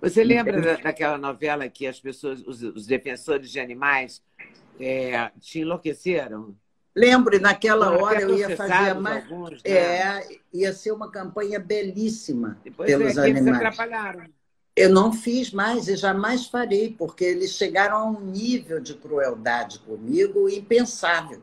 [0.00, 4.22] Você lembra da, daquela novela que as pessoas, os, os defensores de animais,
[4.80, 6.56] é, te enlouqueceram?
[6.96, 9.22] Lembro, naquela hora eu ia fazer mais.
[9.24, 9.70] Alguns, né?
[9.70, 13.56] É, ia ser uma campanha belíssima Depois pelos é animais.
[13.56, 14.24] atrapalharam.
[14.74, 19.78] Eu não fiz mais e jamais farei, porque eles chegaram a um nível de crueldade
[19.80, 21.42] comigo impensável.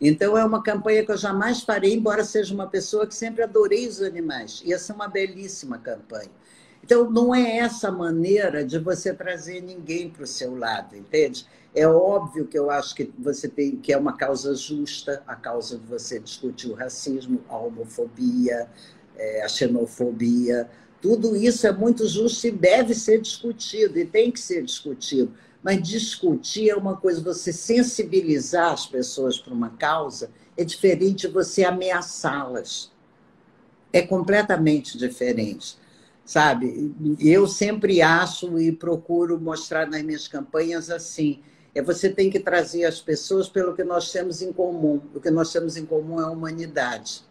[0.00, 3.88] Então, é uma campanha que eu jamais farei, embora seja uma pessoa que sempre adorei
[3.88, 4.62] os animais.
[4.64, 6.30] Ia ser uma belíssima campanha.
[6.82, 11.46] Então, não é essa maneira de você trazer ninguém para o seu lado, entende?
[11.76, 15.78] É óbvio que eu acho que você tem que é uma causa justa, a causa
[15.78, 18.68] de você discutir o racismo, a homofobia,
[19.16, 20.68] é, a xenofobia.
[21.00, 25.32] Tudo isso é muito justo e deve ser discutido, e tem que ser discutido
[25.66, 31.34] mas discutir é uma coisa, você sensibilizar as pessoas para uma causa é diferente de
[31.34, 32.92] você ameaçá-las.
[33.92, 35.76] É completamente diferente,
[36.24, 36.94] sabe?
[37.18, 41.40] Eu sempre acho e procuro mostrar nas minhas campanhas assim,
[41.76, 44.98] é você tem que trazer as pessoas pelo que nós temos em comum.
[45.14, 47.22] O que nós temos em comum é a humanidade.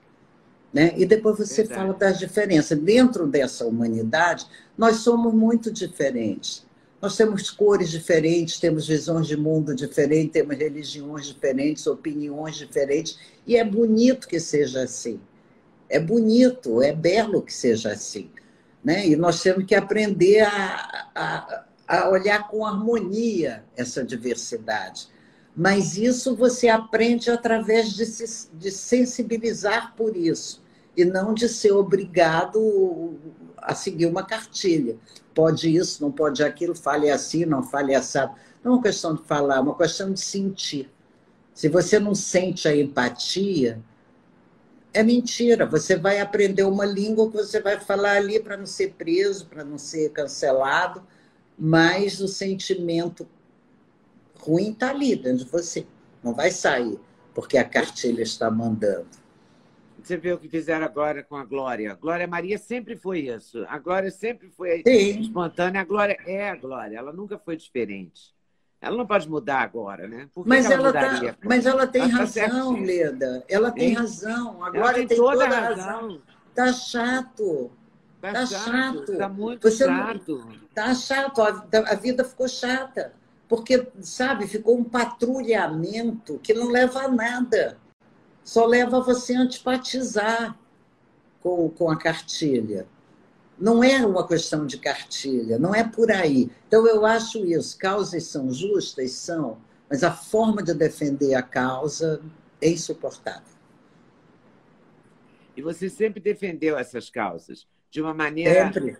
[0.72, 0.94] Né?
[0.96, 1.82] E depois você Verdade.
[1.82, 2.78] fala das diferenças.
[2.78, 4.46] Dentro dessa humanidade,
[4.78, 6.64] nós somos muito diferentes.
[7.02, 13.58] Nós temos cores diferentes, temos visões de mundo diferentes, temos religiões diferentes, opiniões diferentes, e
[13.58, 15.20] é bonito que seja assim.
[15.90, 18.30] É bonito, é belo que seja assim.
[18.84, 19.08] Né?
[19.08, 25.08] E nós temos que aprender a, a, a olhar com harmonia essa diversidade.
[25.56, 30.62] Mas isso você aprende através de, se, de sensibilizar por isso,
[30.98, 33.16] e não de ser obrigado
[33.58, 34.98] a seguir uma cartilha
[35.36, 38.34] pode isso, não pode aquilo, fale assim, não fale assado.
[38.64, 40.90] Não é uma questão de falar, é uma questão de sentir.
[41.54, 43.80] Se você não sente a empatia,
[44.94, 45.66] é mentira.
[45.66, 49.64] Você vai aprender uma língua que você vai falar ali para não ser preso, para
[49.64, 51.04] não ser cancelado,
[51.58, 53.28] mas o sentimento
[54.40, 55.86] ruim está ali dentro de você.
[56.24, 57.00] Não vai sair,
[57.34, 59.08] porque a cartilha está mandando.
[60.02, 61.92] Você vê o que fizeram agora com a Glória.
[61.92, 63.66] A Glória Maria sempre foi isso.
[63.68, 65.22] A Glória sempre foi Sim.
[65.22, 65.82] espontânea.
[65.82, 66.98] A Glória é a Glória.
[66.98, 68.36] Ela nunca foi diferente.
[68.80, 70.30] Ela não pode mudar agora, né?
[70.46, 73.44] mas, ela, ela tá, mas ela tem ela tá razão, tá Leda.
[73.50, 74.64] Ela tem razão.
[74.64, 75.86] A Glória tem, tem, toda, toda a razão.
[75.86, 76.22] razão.
[76.54, 77.72] Tá chato.
[78.34, 78.66] Tá, tá chato.
[78.66, 79.18] chato.
[79.18, 80.38] Tá muito Você chato.
[80.38, 80.60] Não...
[80.74, 81.42] Tá chato.
[81.42, 83.14] A, vida ficou chata.
[83.48, 87.78] Porque, sabe, ficou um patrulhamento que não leva a nada
[88.46, 90.56] só leva você a antipatizar
[91.42, 92.88] com, com a cartilha.
[93.58, 96.52] Não é uma questão de cartilha, não é por aí.
[96.68, 97.76] Então, eu acho isso.
[97.78, 99.14] Causas são justas?
[99.14, 99.58] São,
[99.90, 102.22] mas a forma de defender a causa
[102.62, 103.55] é insuportável.
[105.56, 107.68] E você sempre defendeu essas causas.
[107.90, 108.98] de uma maneira Sempre.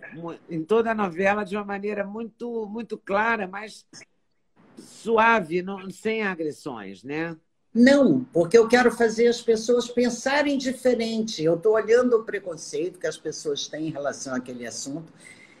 [0.48, 3.84] em toda a novela de uma maneira muito muito clara, mas
[4.78, 7.36] suave, não, sem agressões, né?
[7.74, 11.42] Não, porque eu quero fazer as pessoas pensarem diferente.
[11.42, 15.12] Eu estou olhando o preconceito que as pessoas têm em relação àquele assunto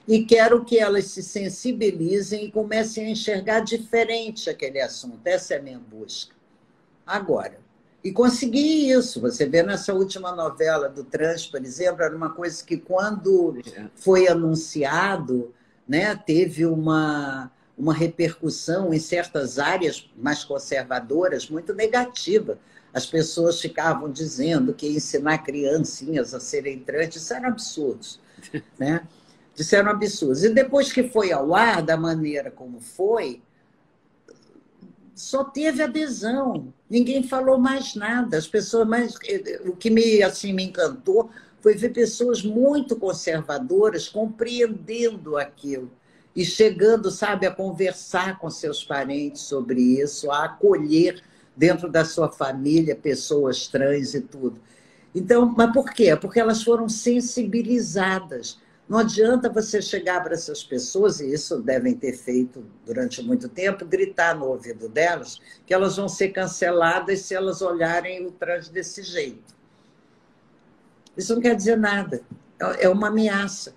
[0.08, 5.20] e quero que elas se sensibilizem e comecem a enxergar diferente aquele assunto.
[5.26, 6.34] Essa é a minha busca.
[7.04, 7.58] Agora,
[8.02, 9.20] e consegui isso.
[9.20, 13.58] Você vê nessa última novela do Trans, por exemplo, era uma coisa que, quando
[13.94, 15.52] foi anunciado,
[15.88, 22.58] né, teve uma, uma repercussão em certas áreas mais conservadoras muito negativa.
[22.92, 28.06] As pessoas ficavam dizendo que ensinar criancinhas a serem trans, isso era absurdo.
[28.78, 29.06] Né?
[29.54, 30.44] Disseram absurdos.
[30.44, 33.42] E depois que foi ao ar, da maneira como foi,
[35.16, 36.72] só teve adesão.
[36.88, 38.36] Ninguém falou mais nada.
[38.36, 39.14] As pessoas mais
[39.64, 45.90] o que me assim me encantou foi ver pessoas muito conservadoras compreendendo aquilo
[46.34, 51.22] e chegando, sabe, a conversar com seus parentes sobre isso, a acolher
[51.56, 54.60] dentro da sua família pessoas trans e tudo.
[55.14, 56.14] Então, mas por quê?
[56.14, 58.58] Porque elas foram sensibilizadas.
[58.88, 63.84] Não adianta você chegar para essas pessoas, e isso devem ter feito durante muito tempo,
[63.84, 69.02] gritar no ouvido delas que elas vão ser canceladas se elas olharem o trans desse
[69.02, 69.56] jeito.
[71.16, 72.22] Isso não quer dizer nada.
[72.78, 73.74] É uma ameaça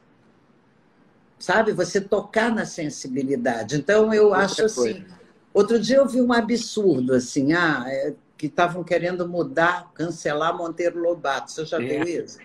[1.39, 1.71] sabe?
[1.71, 3.77] Você tocar na sensibilidade.
[3.77, 4.81] Então, eu Outra acho assim.
[4.81, 5.19] Coisa.
[5.53, 10.99] Outro dia eu vi um absurdo, assim, ah, é, que estavam querendo mudar, cancelar Monteiro
[10.99, 11.51] Lobato.
[11.51, 12.37] Você já é, viu isso?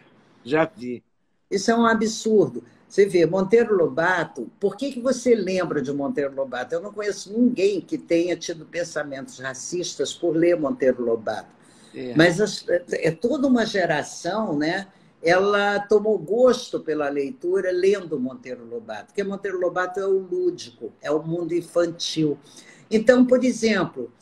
[0.42, 1.02] Já vi.
[1.54, 2.62] Isso é um absurdo.
[2.88, 6.74] Você vê, Monteiro Lobato, por que, que você lembra de Monteiro Lobato?
[6.74, 11.48] Eu não conheço ninguém que tenha tido pensamentos racistas por ler Monteiro Lobato.
[11.94, 12.14] É.
[12.16, 12.38] Mas
[12.92, 14.86] é toda uma geração, né?
[15.24, 21.10] ela tomou gosto pela leitura lendo Monteiro Lobato, porque Monteiro Lobato é o lúdico, é
[21.10, 22.38] o mundo infantil.
[22.90, 24.12] Então, por exemplo,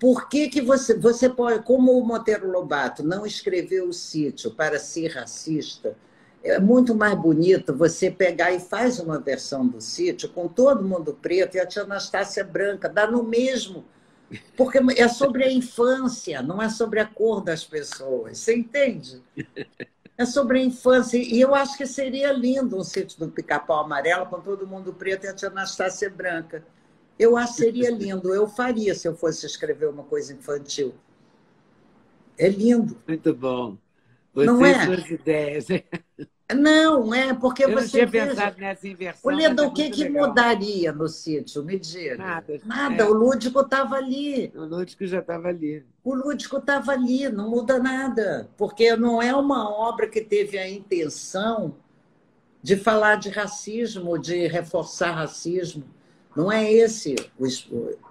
[0.00, 4.80] por que, que você, você pode, como o Monteiro Lobato não escreveu o sítio para
[4.80, 5.96] ser racista,
[6.42, 11.12] é muito mais bonito você pegar e faz uma versão do sítio com todo mundo
[11.20, 13.84] preto e a tia Anastácia branca, dá no mesmo.
[14.56, 18.38] Porque é sobre a infância, não é sobre a cor das pessoas.
[18.38, 19.20] Você entende?
[20.16, 21.18] é sobre a infância.
[21.18, 25.24] E eu acho que seria lindo um sítio do Pica-Pau Amarelo com todo mundo preto
[25.24, 26.64] e a tia Anastácia branca.
[27.18, 28.32] Eu acho que seria lindo.
[28.32, 30.94] Eu faria se eu fosse escrever uma coisa infantil.
[32.38, 32.96] É lindo.
[33.06, 33.76] Muito bom.
[34.32, 34.84] Você não é?
[34.86, 35.66] suas ideias.
[36.54, 37.84] Não, é porque eu você.
[37.84, 38.26] Eu tinha veja...
[38.28, 39.30] pensado nessa inversão.
[39.30, 41.64] Leda, o que, que mudaria no sítio?
[41.64, 42.16] Me diga.
[42.16, 42.60] Nada.
[42.64, 43.06] Nada, é.
[43.06, 44.52] o lúdico estava ali.
[44.54, 45.84] O lúdico já estava ali.
[46.02, 48.48] O lúdico estava ali, não muda nada.
[48.56, 51.76] Porque não é uma obra que teve a intenção
[52.62, 55.84] de falar de racismo, de reforçar racismo.
[56.36, 57.16] Não é esse.
[57.38, 57.46] O...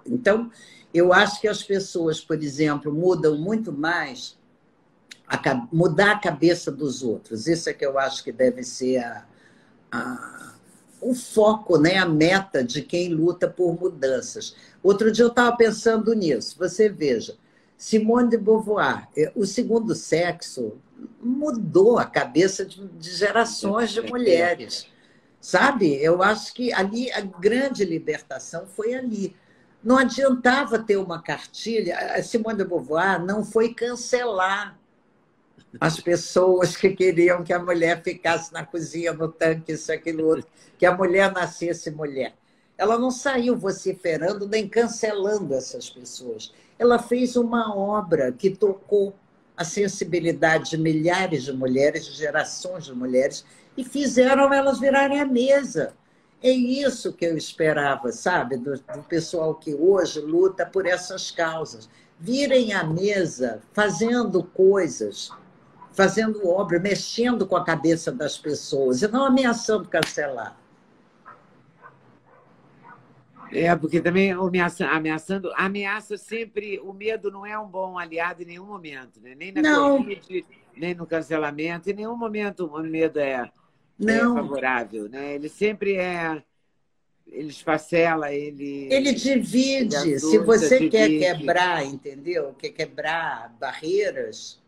[0.06, 0.50] Então,
[0.92, 4.39] eu acho que as pessoas, por exemplo, mudam muito mais
[5.30, 7.46] a, mudar a cabeça dos outros.
[7.46, 9.24] Isso é que eu acho que deve ser a,
[9.92, 10.54] a,
[11.00, 11.96] o foco, né?
[11.96, 14.56] a meta de quem luta por mudanças.
[14.82, 16.56] Outro dia eu estava pensando nisso.
[16.58, 17.36] Você veja,
[17.76, 20.78] Simone de Beauvoir, é, o segundo sexo
[21.22, 24.88] mudou a cabeça de, de gerações de mulheres.
[25.40, 25.94] Sabe?
[25.94, 29.34] Eu acho que ali a grande libertação foi ali.
[29.82, 31.96] Não adiantava ter uma cartilha.
[31.96, 34.79] A Simone de Beauvoir não foi cancelar
[35.78, 40.46] as pessoas que queriam que a mulher ficasse na cozinha, no tanque, isso, aquilo, outro,
[40.78, 42.34] que a mulher nascesse mulher.
[42.76, 46.52] Ela não saiu vociferando nem cancelando essas pessoas.
[46.78, 49.14] Ela fez uma obra que tocou
[49.56, 53.44] a sensibilidade de milhares de mulheres, de gerações de mulheres,
[53.76, 55.92] e fizeram elas virarem a mesa.
[56.42, 61.88] É isso que eu esperava, sabe, do, do pessoal que hoje luta por essas causas.
[62.18, 65.30] Virem à mesa fazendo coisas
[66.00, 70.58] fazendo obra, mexendo com a cabeça das pessoas e não ameaçando cancelar.
[73.52, 78.46] É, porque também ameaça, ameaçando, ameaça sempre, o medo não é um bom aliado em
[78.46, 79.34] nenhum momento, né?
[79.34, 79.98] nem na não.
[79.98, 83.50] Covid, nem no cancelamento, em nenhum momento o medo é, é
[83.98, 84.38] não.
[84.38, 85.06] é favorável.
[85.06, 85.34] Né?
[85.34, 86.42] Ele sempre é,
[87.26, 88.88] ele esfacela, ele.
[88.90, 89.96] Ele divide.
[89.96, 91.18] Ele Se você divide.
[91.18, 92.54] quer quebrar, entendeu?
[92.54, 94.60] Quer quebrar barreiras,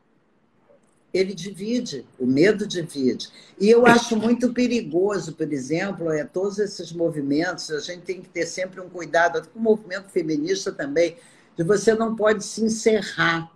[1.12, 3.28] ele divide, o medo divide.
[3.60, 8.28] E eu acho muito perigoso, por exemplo, é, todos esses movimentos, a gente tem que
[8.28, 11.16] ter sempre um cuidado, com o movimento feminista também,
[11.56, 13.50] de você não pode se encerrar.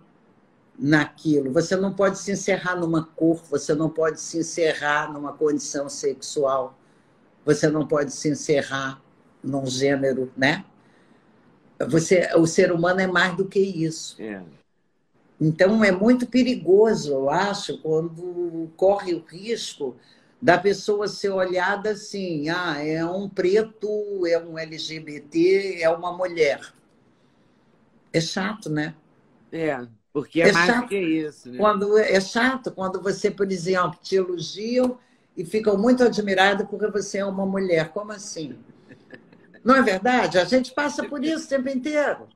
[0.79, 1.51] naquilo.
[1.53, 6.77] Você não pode se encerrar numa cor, você não pode se encerrar numa condição sexual,
[7.43, 9.01] você não pode se encerrar
[9.43, 10.63] num gênero, né?
[11.89, 14.15] Você, o ser humano é mais do que isso.
[14.21, 14.41] É.
[15.39, 19.95] Então é muito perigoso, eu acho, quando corre o risco
[20.41, 26.61] da pessoa ser olhada assim, ah, é um preto, é um LGBT, é uma mulher.
[28.11, 28.95] É chato, né?
[29.51, 31.51] É, porque é, é mais chato, que isso.
[31.51, 31.57] Né?
[31.57, 34.97] Quando, é chato quando você, por exemplo, te elogiam
[35.35, 37.89] e ficam muito admirados porque você é uma mulher.
[37.89, 38.57] Como assim?
[39.63, 40.39] Não é verdade?
[40.39, 42.27] A gente passa por isso o tempo inteiro.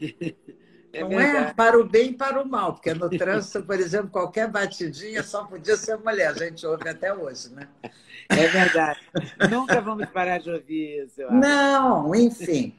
[0.96, 1.50] É não é verdade.
[1.50, 5.22] é para o bem e para o mal, porque no trânsito, por exemplo, qualquer batidinha
[5.22, 6.28] só podia ser mulher.
[6.28, 7.68] A gente ouve até hoje, né?
[8.30, 9.00] É verdade.
[9.50, 11.20] Nunca vamos parar de ouvir isso.
[11.30, 12.74] Não, enfim.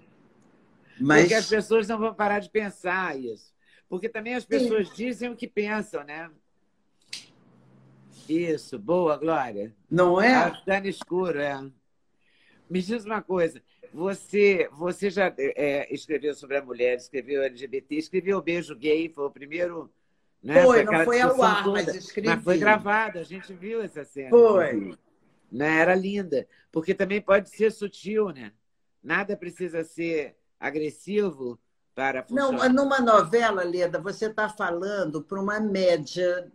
[1.00, 1.22] Mas...
[1.22, 3.54] Porque as pessoas não vão parar de pensar isso.
[3.88, 4.96] Porque também as pessoas Sim.
[4.96, 6.32] dizem o que pensam, né?
[8.28, 9.76] Isso, boa, Glória.
[9.90, 10.50] Não é?
[10.50, 11.62] Está no escuro, é.
[12.68, 13.62] Me diz uma coisa.
[13.98, 19.32] Você, você já é, escreveu sobre a mulher, escreveu LGBT, escreveu Beijo Gay, foi o
[19.32, 19.92] primeiro.
[20.44, 20.62] Né?
[20.62, 22.28] Foi, foi não foi ao ar, toda, mas escrevi.
[22.28, 24.30] Mas foi gravado, a gente viu essa cena.
[24.30, 24.96] Foi.
[25.52, 25.80] Né?
[25.80, 26.48] Era linda.
[26.72, 28.52] Porque também pode ser sutil, né?
[29.02, 31.60] Nada precisa ser agressivo
[31.96, 32.70] para funcionar.
[32.70, 36.52] Não, numa novela, Leda, você está falando para uma média.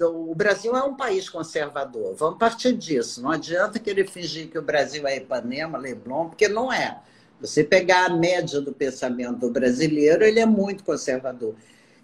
[0.00, 2.14] O Brasil é um país conservador.
[2.16, 3.22] Vamos partir disso.
[3.22, 7.00] Não adianta querer fingir que o Brasil é Ipanema, Leblon, porque não é.
[7.40, 11.54] Você pegar a média do pensamento brasileiro, ele é muito conservador.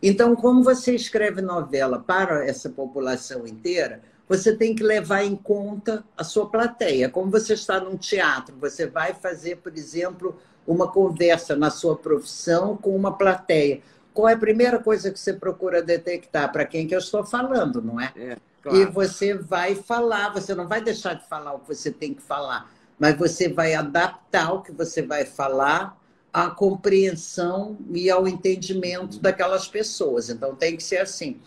[0.03, 6.05] Então, como você escreve novela para essa população inteira, você tem que levar em conta
[6.16, 7.09] a sua plateia.
[7.09, 12.76] Como você está num teatro, você vai fazer, por exemplo, uma conversa na sua profissão
[12.76, 13.82] com uma plateia
[14.12, 16.50] qual é a primeira coisa que você procura detectar?
[16.52, 18.12] Para quem que eu estou falando, não é?
[18.16, 18.78] é claro.
[18.78, 22.22] E você vai falar, você não vai deixar de falar o que você tem que
[22.22, 25.98] falar, mas você vai adaptar o que você vai falar
[26.32, 30.28] à compreensão e ao entendimento daquelas pessoas.
[30.28, 31.40] Então tem que ser assim.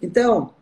[0.00, 0.54] Então,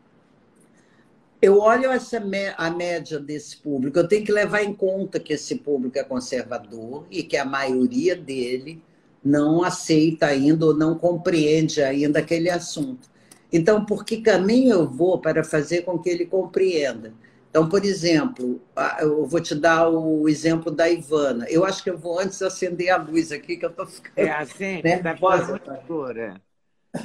[1.43, 2.23] eu olho essa
[2.59, 7.07] a média desse público, eu tenho que levar em conta que esse público é conservador
[7.11, 8.83] e que a maioria dele
[9.25, 13.09] não aceita ainda ou não compreende ainda aquele assunto.
[13.53, 17.13] Então, por que caminho eu vou para fazer com que ele compreenda?
[17.51, 18.61] Então, por exemplo,
[19.01, 21.47] eu vou te dar o exemplo da Ivana.
[21.49, 24.13] Eu acho que eu vou antes acender a luz aqui, que eu estou ficando.
[24.17, 24.99] É, acende, né?
[24.99, 26.41] tá muito escura.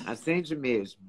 [0.06, 1.02] Acende mesmo.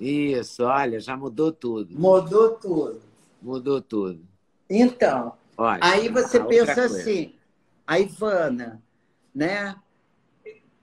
[0.00, 1.96] Isso, olha, já mudou tudo.
[1.96, 3.00] Mudou tudo.
[3.40, 4.20] Mudou tudo.
[4.68, 7.34] Então, olha, aí você pensa assim,
[7.92, 8.82] a Ivana,
[9.34, 9.76] né?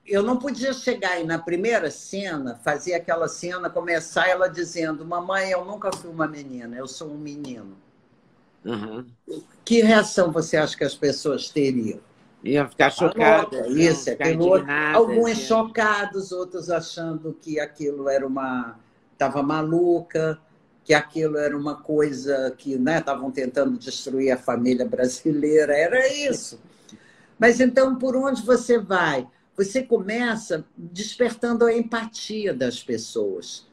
[0.06, 5.50] Eu não podia chegar aí na primeira cena, fazer aquela cena, começar ela dizendo: Mamãe,
[5.50, 7.76] eu nunca fui uma menina, eu sou um menino.
[8.64, 9.06] Uhum.
[9.66, 12.00] Que reação você acha que as pessoas teriam?
[12.44, 13.68] Iam ficar chocadas.
[13.70, 15.42] Isso, aquilo, alguns assim.
[15.42, 18.80] chocados, outros achando que aquilo era uma.
[19.14, 20.40] estava maluca,
[20.84, 25.76] que aquilo era uma coisa que estavam né, tentando destruir a família brasileira.
[25.76, 26.60] Era isso.
[27.40, 29.26] Mas então, por onde você vai?
[29.56, 33.68] Você começa despertando a empatia das pessoas.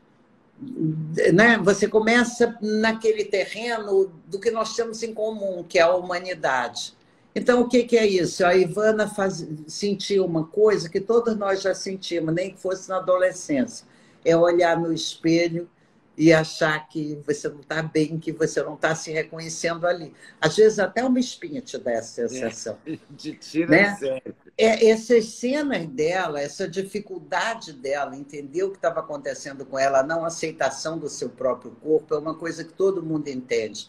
[1.35, 1.59] Né?
[1.59, 6.95] Você começa naquele terreno do que nós temos em comum, que é a humanidade.
[7.35, 8.47] Então, o que, que é isso?
[8.47, 12.97] A Ivana faz, sentiu uma coisa que todos nós já sentimos, nem que fosse na
[12.97, 13.87] adolescência.
[14.25, 15.69] É olhar no espelho
[16.17, 20.15] e achar que você não está bem, que você não está se reconhecendo ali.
[20.41, 22.79] Às vezes até uma espinha te dá essa sensação.
[22.87, 23.97] É, te tira né?
[23.97, 24.35] sério.
[24.57, 30.03] É, essas cenas dela, essa dificuldade dela, entender o que estava acontecendo com ela, a
[30.03, 33.89] não aceitação do seu próprio corpo, é uma coisa que todo mundo entende.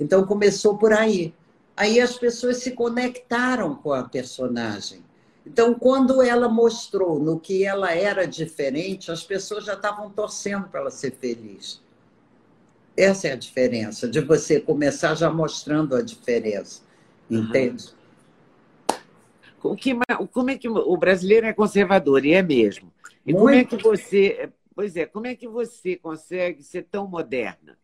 [0.00, 1.32] Então começou por aí.
[1.76, 5.04] Aí as pessoas se conectaram com a personagem.
[5.50, 10.80] Então, quando ela mostrou no que ela era diferente, as pessoas já estavam torcendo para
[10.80, 11.82] ela ser feliz.
[12.94, 16.82] Essa é a diferença, de você começar já mostrando a diferença.
[17.30, 17.86] Entende?
[19.64, 19.74] Uhum.
[19.74, 19.94] Que,
[20.30, 22.92] como é que o brasileiro é conservador, e é mesmo.
[23.26, 23.38] E Muito.
[23.38, 24.50] como é que você.
[24.74, 27.78] Pois é, como é que você consegue ser tão moderna?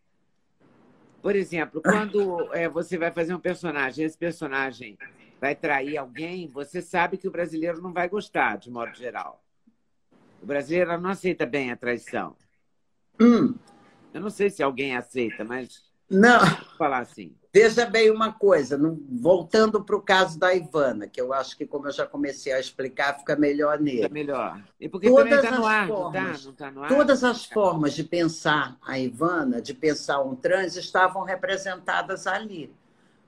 [1.22, 4.98] Por exemplo, quando é, você vai fazer um personagem, esse personagem
[5.40, 9.44] vai trair alguém, você sabe que o brasileiro não vai gostar, de modo geral.
[10.42, 12.36] O brasileiro não aceita bem a traição.
[13.20, 13.54] Hum.
[14.12, 16.40] Eu não sei se alguém aceita, mas Não.
[16.78, 17.34] Falar assim.
[17.52, 18.76] Veja bem uma coisa,
[19.08, 22.58] voltando para o caso da Ivana, que eu acho que, como eu já comecei a
[22.58, 24.02] explicar, fica melhor nele.
[24.02, 24.60] Fica melhor.
[24.80, 26.66] E porque todas está no ar, formas, não tá?
[26.66, 26.88] Não tá no ar?
[26.88, 32.74] Todas as formas de pensar a Ivana, de pensar um trans, estavam representadas ali.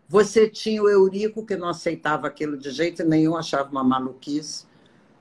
[0.09, 4.65] Você tinha o Eurico, que não aceitava aquilo de jeito nenhum, achava uma maluquice,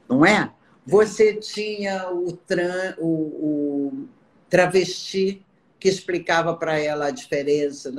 [0.07, 0.51] não é?
[0.85, 4.07] Você tinha o, tran, o, o
[4.49, 5.43] travesti,
[5.79, 7.91] que explicava para ela a diferença.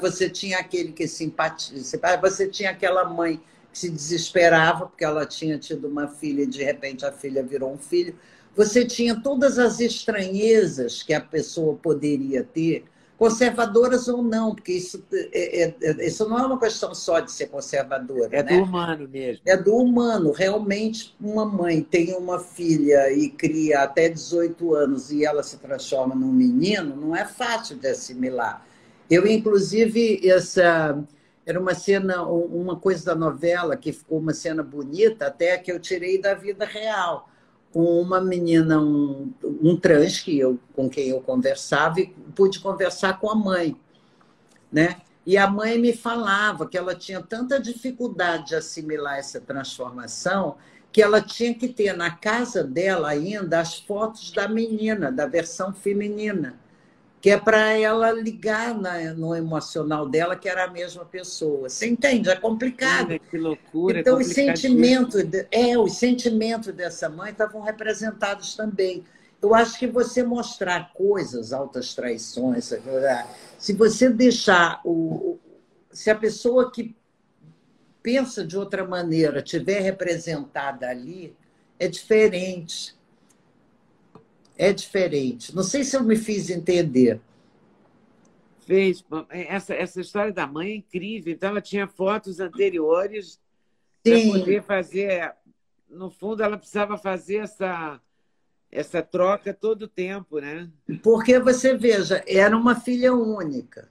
[0.00, 3.40] Você tinha aquele que simpatiza, você tinha aquela mãe
[3.72, 7.72] que se desesperava porque ela tinha tido uma filha e de repente a filha virou
[7.72, 8.16] um filho.
[8.56, 12.84] Você tinha todas as estranhezas que a pessoa poderia ter
[13.20, 17.30] conservadoras ou não, porque isso, é, é, é, isso não é uma questão só de
[17.30, 18.34] ser conservadora.
[18.34, 18.56] É né?
[18.56, 19.42] do humano mesmo.
[19.44, 20.32] É do humano.
[20.32, 26.14] Realmente, uma mãe tem uma filha e cria até 18 anos e ela se transforma
[26.14, 28.64] num menino, não é fácil de assimilar.
[29.10, 30.98] Eu, inclusive, essa
[31.44, 35.78] era uma cena, uma coisa da novela que ficou uma cena bonita, até que eu
[35.78, 37.29] tirei da vida real
[37.72, 43.20] com uma menina, um, um trans que eu, com quem eu conversava e pude conversar
[43.20, 43.76] com a mãe,
[44.72, 45.00] né?
[45.24, 50.56] E a mãe me falava que ela tinha tanta dificuldade de assimilar essa transformação
[50.90, 55.72] que ela tinha que ter na casa dela ainda as fotos da menina, da versão
[55.72, 56.58] feminina
[57.20, 61.68] que é para ela ligar na, no emocional dela que era a mesma pessoa.
[61.68, 62.30] Você entende?
[62.30, 63.18] É complicado.
[63.18, 64.00] que loucura.
[64.00, 69.04] Então, os sentimentos, é, os sentimentos dessa mãe estavam representados também.
[69.42, 72.72] Eu acho que você mostrar coisas, altas traições,
[73.58, 75.38] se você deixar o.
[75.90, 76.94] Se a pessoa que
[78.02, 81.36] pensa de outra maneira tiver representada ali,
[81.78, 82.94] é diferente
[84.60, 85.56] é diferente.
[85.56, 87.18] Não sei se eu me fiz entender.
[88.66, 89.02] Fez.
[89.30, 91.32] Essa, essa história da mãe é incrível.
[91.32, 93.40] Então, ela tinha fotos anteriores
[94.04, 95.32] para poder fazer.
[95.88, 97.98] No fundo, ela precisava fazer essa,
[98.70, 100.68] essa troca todo o tempo, né?
[101.02, 103.88] Porque você veja, era uma filha única.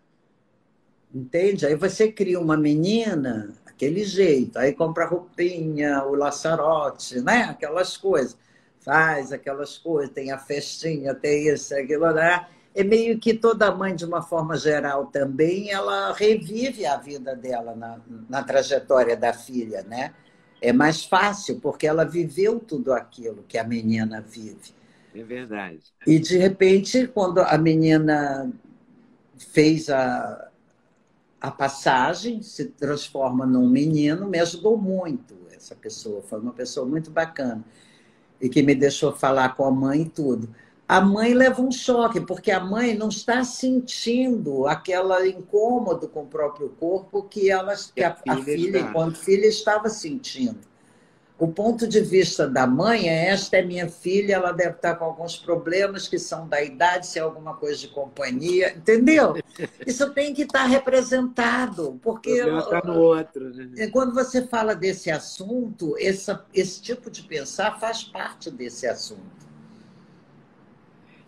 [1.12, 1.66] Entende?
[1.66, 7.46] Aí você cria uma menina, aquele jeito, aí compra roupinha, o laçarote, né?
[7.46, 8.38] Aquelas coisas
[8.82, 12.48] faz aquelas coisas, tem a festinha, tem isso, aquilo, né?
[12.74, 17.76] É meio que toda mãe, de uma forma geral também, ela revive a vida dela
[17.76, 18.00] na,
[18.30, 20.14] na trajetória da filha, né?
[20.62, 24.74] É mais fácil, porque ela viveu tudo aquilo que a menina vive.
[25.16, 25.82] É verdade.
[26.06, 28.52] E, de repente, quando a menina
[29.38, 30.50] fez a,
[31.42, 36.22] a passagem, se transforma num menino, me ajudou muito essa pessoa.
[36.22, 37.64] Foi uma pessoa muito bacana
[38.42, 40.50] e que me deixou falar com a mãe e tudo.
[40.88, 46.28] A mãe leva um choque, porque a mãe não está sentindo aquele incômodo com o
[46.28, 50.58] próprio corpo que, ela, que a, a filha, enquanto filha, estava sentindo.
[51.40, 55.06] O ponto de vista da mãe é: esta é minha filha, ela deve estar com
[55.06, 59.36] alguns problemas que são da idade, se é alguma coisa de companhia, entendeu?
[59.88, 62.32] Isso tem que estar representado, porque.
[62.32, 63.54] Está no outro.
[63.54, 63.88] Né?
[63.88, 69.48] Quando você fala desse assunto, essa, esse tipo de pensar faz parte desse assunto.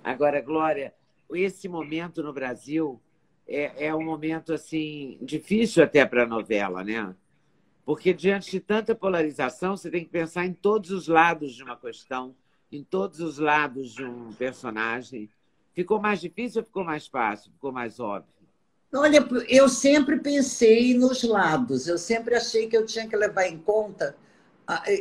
[0.03, 0.93] Agora, Glória,
[1.33, 2.99] esse momento no Brasil
[3.47, 7.15] é, é um momento assim difícil até para a novela, né?
[7.85, 11.75] Porque diante de tanta polarização, você tem que pensar em todos os lados de uma
[11.75, 12.35] questão,
[12.71, 15.29] em todos os lados de um personagem.
[15.73, 17.51] Ficou mais difícil ou ficou mais fácil?
[17.51, 18.29] Ficou mais óbvio?
[18.93, 23.57] Olha, eu sempre pensei nos lados, eu sempre achei que eu tinha que levar em
[23.57, 24.15] conta.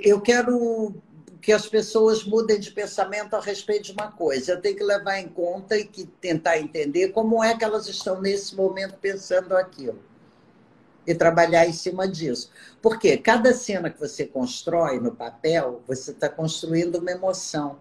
[0.02, 0.94] Eu quero
[1.42, 4.52] que as pessoas mudem de pensamento a respeito de uma coisa.
[4.52, 8.20] Eu tenho que levar em conta e que tentar entender como é que elas estão
[8.20, 10.09] nesse momento pensando aquilo
[11.06, 12.50] e trabalhar em cima disso.
[12.80, 17.78] Porque cada cena que você constrói no papel, você está construindo uma emoção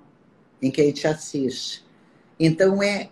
[0.62, 1.86] em quem te assiste.
[2.40, 3.10] Então, é,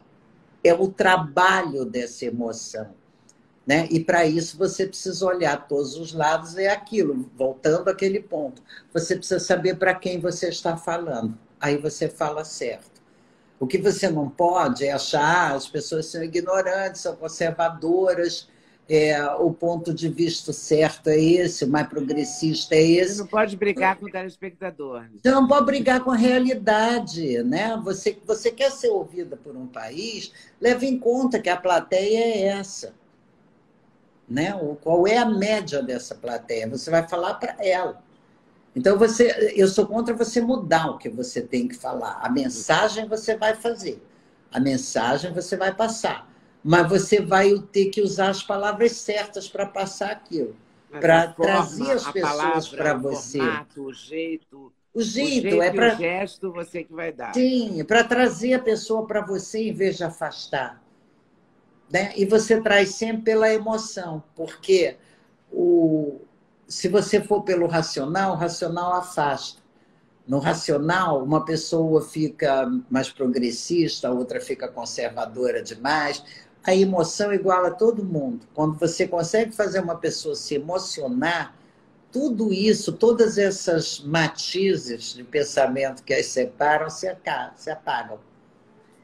[0.63, 2.95] é o trabalho dessa emoção.
[3.65, 3.85] Né?
[3.91, 8.61] E para isso você precisa olhar todos os lados, é aquilo, voltando àquele ponto.
[8.93, 11.37] Você precisa saber para quem você está falando.
[11.59, 13.01] Aí você fala certo.
[13.59, 18.47] O que você não pode é achar ah, as pessoas são ignorantes, são conservadoras,
[18.89, 23.15] é, o ponto de vista certo é esse, o mais progressista é esse.
[23.15, 25.05] Você não pode brigar com o telespectador.
[25.21, 27.43] Você não pode brigar com a realidade.
[27.43, 27.79] Né?
[27.83, 32.41] Você, você quer ser ouvida por um país, leve em conta que a plateia é
[32.47, 32.93] essa.
[34.27, 34.53] Né?
[34.81, 36.69] Qual é a média dessa plateia?
[36.69, 38.01] Você vai falar para ela.
[38.73, 42.19] Então, você, eu sou contra você mudar o que você tem que falar.
[42.21, 44.01] A mensagem você vai fazer.
[44.51, 46.27] A mensagem você vai passar
[46.67, 50.53] mas você vai ter que usar as palavras certas para passar aquilo,
[50.91, 53.37] para trazer as pessoas para você.
[53.37, 54.73] O formato, o jeito.
[54.93, 55.93] O jeito, o jeito é para.
[55.93, 57.33] O gesto você que vai dar.
[57.33, 60.83] Sim, para trazer a pessoa para você em vez de afastar.
[61.89, 62.11] Né?
[62.17, 64.97] E você traz sempre pela emoção, porque
[65.49, 66.19] o,
[66.67, 69.65] se você for pelo racional, o racional afasta.
[70.27, 76.21] No racional, uma pessoa fica mais progressista, a outra fica conservadora demais.
[76.67, 78.45] A emoção iguala todo mundo.
[78.53, 81.55] Quando você consegue fazer uma pessoa se emocionar,
[82.11, 87.07] tudo isso, todas essas matizes de pensamento que as separam, se
[87.71, 88.19] apagam.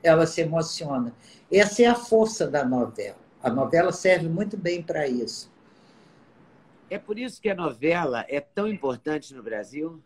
[0.04, 1.14] Ela se emociona.
[1.52, 3.18] Essa é a força da novela.
[3.42, 5.50] A novela serve muito bem para isso.
[6.90, 10.02] É por isso que a novela é tão importante no Brasil?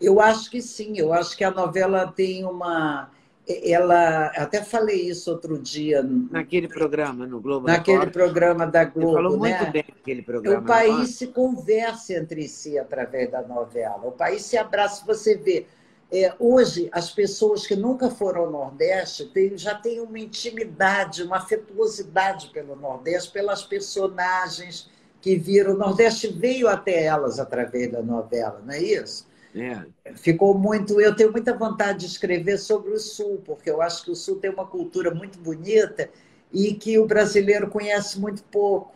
[0.00, 3.10] Eu acho que sim, eu acho que a novela tem uma.
[3.46, 4.28] Ela.
[4.36, 6.02] Até falei isso outro dia.
[6.02, 8.12] Naquele programa, no Globo Naquele Record.
[8.12, 9.08] programa da Globo.
[9.08, 9.58] Você falou né?
[9.58, 10.60] muito bem naquele programa.
[10.60, 14.00] O país se conversa entre si através da novela.
[14.04, 15.04] O país se abraça.
[15.06, 15.66] Você vê.
[16.12, 21.38] É, hoje, as pessoas que nunca foram ao Nordeste tem, já têm uma intimidade, uma
[21.38, 24.88] afetuosidade pelo Nordeste, pelas personagens
[25.20, 25.74] que viram.
[25.74, 29.26] O Nordeste veio até elas através da novela, não é isso?
[29.54, 30.14] É.
[30.16, 31.00] Ficou muito.
[31.00, 34.36] Eu tenho muita vontade de escrever sobre o Sul, porque eu acho que o Sul
[34.36, 36.10] tem uma cultura muito bonita
[36.52, 38.92] e que o brasileiro conhece muito pouco.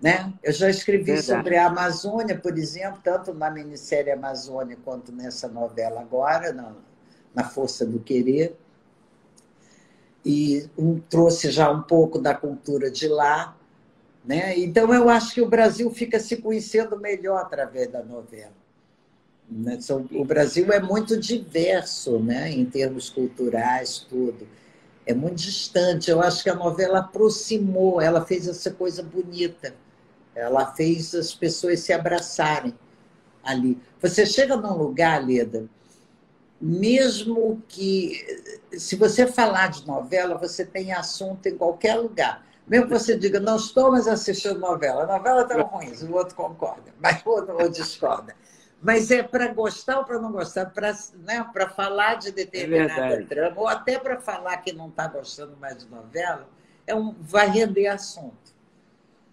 [0.00, 0.32] Né?
[0.42, 1.26] Eu já escrevi Verdade.
[1.26, 6.74] sobre a Amazônia, por exemplo, tanto na minissérie Amazônia quanto nessa novela agora, na,
[7.34, 8.56] na Força do Querer.
[10.24, 13.56] E um, trouxe já um pouco da cultura de lá.
[14.24, 14.58] Né?
[14.58, 18.61] Então, eu acho que o Brasil fica se conhecendo melhor através da novela.
[19.56, 19.78] Né?
[20.12, 22.50] O Brasil é muito diverso, né?
[22.50, 24.48] em termos culturais, tudo.
[25.04, 26.10] É muito distante.
[26.10, 29.74] Eu acho que a novela aproximou, ela fez essa coisa bonita.
[30.34, 32.74] Ela fez as pessoas se abraçarem
[33.44, 33.78] ali.
[34.00, 35.68] Você chega num lugar, Leda,
[36.60, 38.24] mesmo que.
[38.72, 42.46] Se você falar de novela, você tem assunto em qualquer lugar.
[42.66, 46.36] Mesmo que você diga, não estou mais assistindo novela, a novela está ruim, o outro
[46.36, 48.34] concorda, mas o outro discorda.
[48.82, 53.60] Mas é para gostar ou para não gostar, para né, falar de determinada é trama,
[53.60, 56.48] ou até para falar que não está gostando mais de novela,
[56.84, 58.52] é um, vai render assunto.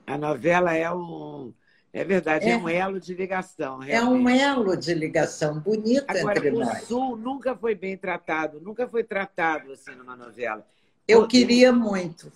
[0.05, 1.51] A novela é um.
[1.91, 3.79] É verdade, é, é um elo de ligação.
[3.79, 3.91] Realmente.
[3.91, 6.83] É um elo de ligação bonita Agora, entre o nós.
[6.83, 10.63] O Sul nunca foi bem tratado, nunca foi tratado assim numa novela.
[11.07, 11.39] Eu Porque...
[11.39, 12.31] queria muito.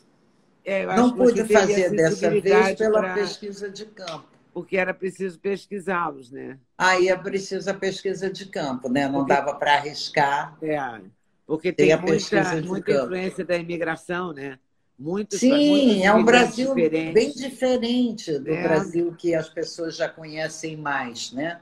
[0.66, 3.14] É, não pude fazer dessa vez pela pra...
[3.14, 6.60] pesquisa de campo porque era preciso pesquisá-los, né?
[6.78, 9.08] Aí é preciso a pesquisa de campo, né?
[9.08, 9.34] Não porque...
[9.34, 10.56] dava para arriscar.
[10.62, 11.02] É,
[11.46, 14.60] porque tem, tem muita, muita influência da imigração, né?
[14.98, 18.62] Muitos, Sim, é um Brasil bem diferente do é.
[18.62, 21.60] Brasil que as pessoas já conhecem mais, né?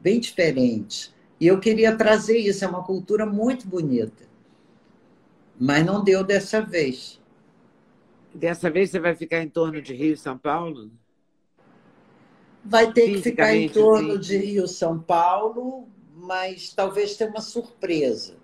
[0.00, 1.14] Bem diferente.
[1.40, 4.24] E eu queria trazer isso, é uma cultura muito bonita.
[5.58, 7.20] Mas não deu dessa vez.
[8.34, 10.90] Dessa vez você vai ficar em torno de Rio e São Paulo?
[12.68, 18.34] Vai ter que ficar em torno de Rio, São Paulo, mas talvez tenha uma surpresa.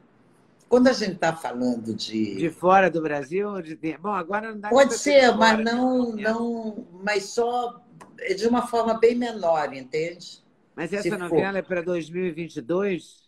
[0.69, 2.37] Quando a gente está falando de.
[2.37, 3.61] De fora do Brasil?
[3.61, 3.77] De...
[3.99, 6.87] Bom, agora não dá Pode ser, mas não, não.
[7.03, 7.83] Mas só
[8.37, 10.43] de uma forma bem menor, entende?
[10.75, 11.59] Mas essa Se novela for.
[11.59, 13.23] é para 2022?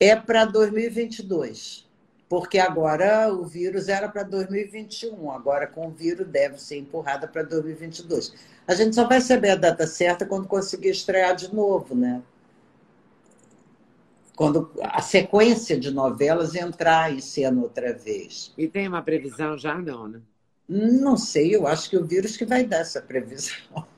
[0.00, 1.88] É para 2022
[2.30, 7.42] porque agora o vírus era para 2021, agora com o vírus deve ser empurrada para
[7.42, 8.32] 2022.
[8.70, 12.22] A gente só vai saber a data certa quando conseguir estrear de novo, né?
[14.36, 18.54] Quando a sequência de novelas entrar em cena outra vez.
[18.56, 20.20] E tem uma previsão já, não, né?
[20.68, 23.56] Não sei, eu acho que o vírus que vai dar essa previsão.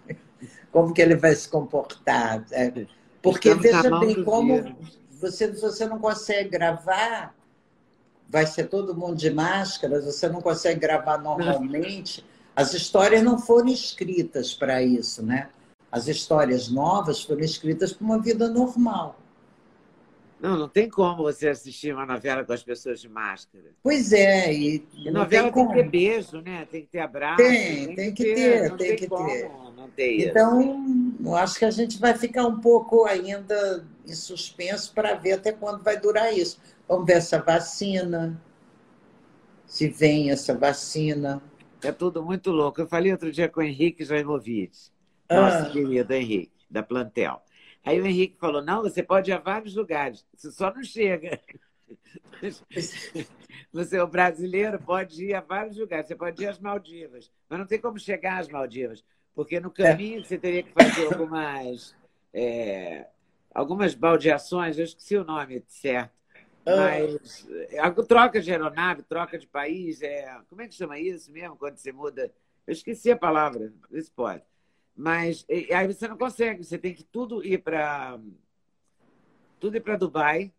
[0.72, 2.42] Como que ele vai se comportar.
[2.50, 2.86] É,
[3.20, 4.74] porque, Estamos veja bem, como
[5.20, 7.34] você, você não consegue gravar
[8.26, 12.24] vai ser todo mundo de máscaras, você não consegue gravar normalmente.
[12.54, 15.48] As histórias não foram escritas para isso, né?
[15.90, 19.18] As histórias novas foram escritas para uma vida normal.
[20.42, 23.66] Não, não tem como você assistir uma novela com as pessoas de máscara.
[23.80, 24.52] Pois é.
[24.52, 26.66] E, e novela tem, tem, que ter beijo, né?
[26.68, 27.36] Tem que ter abraço.
[27.36, 29.48] Tem, tem, tem que, ter, ter tem, que como ter.
[29.94, 35.14] Ter então, eu acho que a gente vai ficar um pouco ainda em suspenso para
[35.14, 36.58] ver até quando vai durar isso.
[36.88, 38.40] Vamos ver essa vacina,
[39.64, 41.40] se vem essa vacina.
[41.82, 42.80] É tudo muito louco.
[42.80, 44.92] Eu falei outro dia com o Henrique Joimovitz,
[45.30, 45.70] nosso ah.
[45.70, 47.42] querido Henrique, da Plantel.
[47.84, 51.40] Aí o Henrique falou: não, você pode ir a vários lugares, você só não chega.
[53.72, 56.06] Você, o brasileiro, pode ir a vários lugares.
[56.06, 59.04] Você pode ir às Maldivas, mas não tem como chegar às Maldivas,
[59.34, 60.24] porque no caminho é.
[60.24, 61.94] você teria que fazer algumas,
[62.34, 63.06] é,
[63.54, 66.12] algumas baldeações, eu esqueci o nome certo.
[66.64, 66.76] Ah.
[66.76, 67.46] Mas
[67.78, 71.76] a troca de aeronave, troca de país, é, como é que chama isso mesmo quando
[71.76, 72.32] você muda?
[72.66, 74.42] Eu esqueci a palavra, isso pode.
[74.96, 78.20] Mas aí você não consegue, você tem que tudo ir para
[79.58, 80.52] tudo ir para Dubai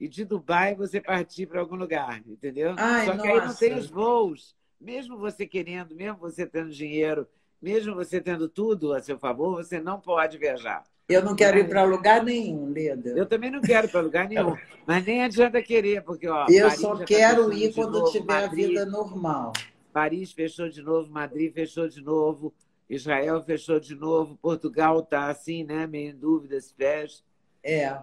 [0.00, 2.74] e de Dubai você partir para algum lugar, entendeu?
[2.76, 3.30] Ai, Só que nossa.
[3.30, 4.56] aí não tem os voos.
[4.80, 7.26] Mesmo você querendo, mesmo você tendo dinheiro,
[7.60, 10.84] mesmo você tendo tudo a seu favor, você não pode viajar.
[11.08, 13.10] Eu não quero ir para lugar nenhum, Leda.
[13.10, 14.54] Eu também não quero ir para lugar nenhum.
[14.86, 16.46] Mas nem adianta querer, porque ó.
[16.50, 19.52] Eu Paris só tá quero ir quando novo, tiver Madrid, a vida normal.
[19.90, 22.52] Paris fechou de novo, Madrid fechou de novo,
[22.90, 25.86] Israel fechou de novo, Portugal está assim, né?
[25.86, 27.22] Meio em dúvida se fecha.
[27.64, 27.96] É.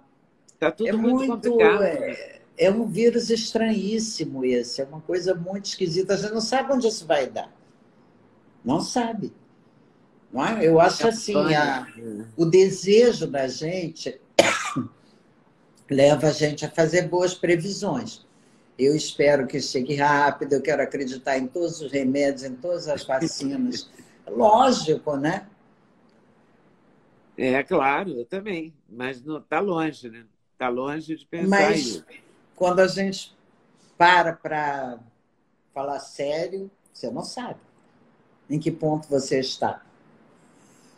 [0.48, 1.84] Está tudo é muito, muito complicado.
[1.84, 6.18] É, é um vírus estranhíssimo esse, é uma coisa muito esquisita.
[6.18, 7.54] Você não sabe onde isso vai dar.
[8.64, 9.32] Não sabe.
[10.36, 10.68] Não é?
[10.68, 11.88] Eu acho assim, a,
[12.36, 14.20] o desejo da gente
[15.90, 18.26] leva a gente a fazer boas previsões.
[18.78, 23.06] Eu espero que chegue rápido, eu quero acreditar em todos os remédios, em todas as
[23.06, 23.90] vacinas.
[24.28, 25.48] Lógico, né?
[27.38, 28.74] É, claro, eu também.
[28.90, 30.26] Mas está longe, né?
[30.52, 32.06] Está longe de pensar Mas isso.
[32.58, 33.34] quando a gente
[33.98, 35.00] para para
[35.74, 37.60] falar sério, você não sabe
[38.50, 39.82] em que ponto você está.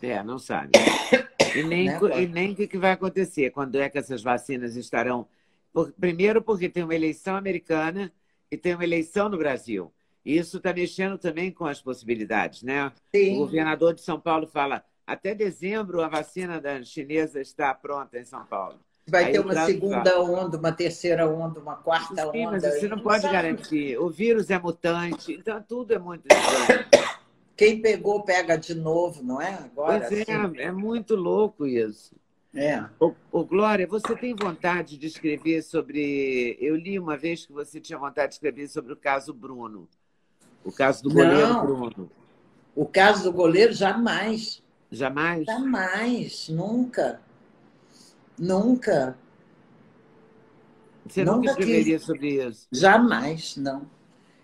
[0.01, 0.71] É, não sabe.
[1.55, 1.99] E nem, né?
[2.21, 5.27] e nem o que vai acontecer, quando é que essas vacinas estarão.
[5.73, 8.11] Por, primeiro, porque tem uma eleição americana
[8.51, 9.91] e tem uma eleição no Brasil.
[10.23, 12.91] E isso está mexendo também com as possibilidades, né?
[13.15, 13.35] Sim.
[13.35, 18.25] O governador de São Paulo fala: até dezembro a vacina da chinesa está pronta em
[18.25, 18.77] São Paulo.
[19.07, 22.51] Vai Aí ter uma segunda fala, onda, uma terceira onda, uma quarta sim, onda.
[22.51, 23.33] Mas você não, não pode sabe.
[23.33, 23.97] garantir.
[23.97, 26.25] O vírus é mutante, então tudo é muito.
[27.57, 29.55] Quem pegou, pega de novo, não é?
[29.55, 30.59] Agora, pois é, assim.
[30.59, 32.15] é muito louco isso.
[32.53, 32.85] É.
[32.99, 36.55] Ô, ô, Glória, você tem vontade de escrever sobre.
[36.61, 39.89] Eu li uma vez que você tinha vontade de escrever sobre o caso Bruno.
[40.63, 41.65] O caso do goleiro não.
[41.65, 42.11] Bruno.
[42.75, 44.63] O caso do goleiro, jamais.
[44.91, 45.45] Jamais?
[45.45, 47.19] Jamais, nunca.
[48.37, 49.17] Nunca.
[51.07, 52.05] Você nunca, nunca escreveria quis...
[52.05, 52.67] sobre isso?
[52.71, 53.89] Jamais, não.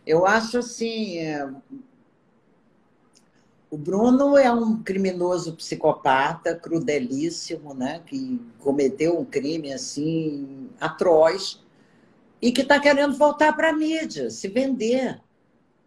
[0.05, 1.19] Eu acho assim.
[1.19, 1.47] É
[3.73, 8.03] o Bruno é um criminoso psicopata, crudelíssimo, né?
[8.05, 11.59] que cometeu um crime assim atroz
[12.39, 15.19] e que está querendo voltar para a mídia, se vender.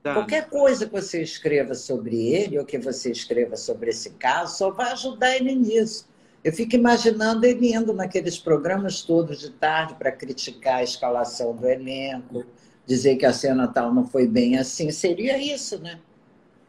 [0.03, 0.14] Tá.
[0.14, 4.72] Qualquer coisa que você escreva sobre ele ou que você escreva sobre esse caso só
[4.72, 6.09] vai ajudar ele nisso.
[6.43, 11.68] Eu fico imaginando ele indo naqueles programas todos de tarde para criticar a escalação do
[11.68, 12.45] elenco,
[12.84, 14.91] dizer que a cena tal não foi bem assim.
[14.91, 16.01] Seria isso, né?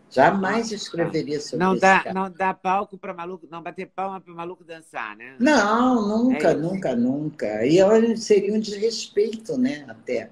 [0.10, 2.14] Jamais escreveria sobre não dá, cara.
[2.14, 5.36] Não dá palco para maluco, não bater palma para maluco dançar, né?
[5.38, 7.66] Não, nunca, é nunca, nunca.
[7.66, 9.86] E olha, seria um desrespeito, né?
[9.88, 10.30] Até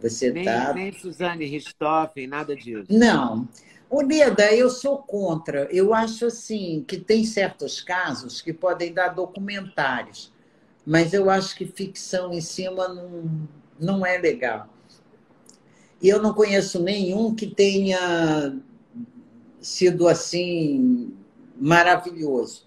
[0.00, 0.72] você nem, tá.
[0.72, 2.86] Nem Suzane Ristoffen, nada disso.
[2.88, 3.46] Não.
[3.90, 5.68] Unida, eu sou contra.
[5.70, 10.32] Eu acho assim que tem certos casos que podem dar documentários,
[10.86, 13.48] mas eu acho que ficção em cima não,
[13.78, 14.68] não é legal.
[16.00, 18.58] E eu não conheço nenhum que tenha
[19.60, 21.14] sido assim
[21.56, 22.66] maravilhoso.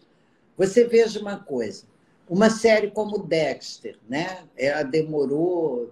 [0.58, 1.86] Você veja uma coisa,
[2.30, 4.44] uma série como Dexter, né?
[4.56, 5.92] Ela demorou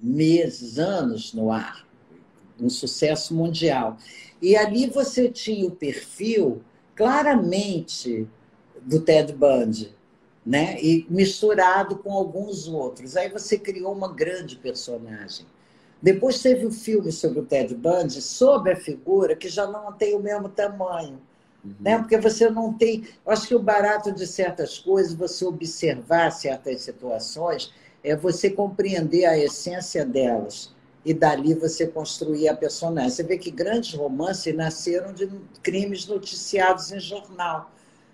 [0.00, 1.86] meses, anos no ar,
[2.60, 3.98] um sucesso mundial.
[4.40, 6.62] E ali você tinha o perfil
[6.94, 8.28] claramente
[8.82, 9.94] do Ted Bundy,
[10.44, 10.80] né?
[10.82, 13.16] E misturado com alguns outros.
[13.16, 15.46] Aí você criou uma grande personagem.
[16.04, 19.90] Depois teve o um filme sobre o Ted Bundy, sobre a figura, que já não
[19.90, 21.18] tem o mesmo tamanho.
[21.64, 21.74] Uhum.
[21.80, 21.96] Né?
[21.96, 23.04] Porque você não tem.
[23.24, 29.24] Eu acho que o barato de certas coisas, você observar certas situações, é você compreender
[29.24, 30.74] a essência delas.
[31.06, 33.08] E dali você construir a personagem.
[33.08, 35.26] Você vê que grandes romances nasceram de
[35.62, 37.70] crimes noticiados em jornal.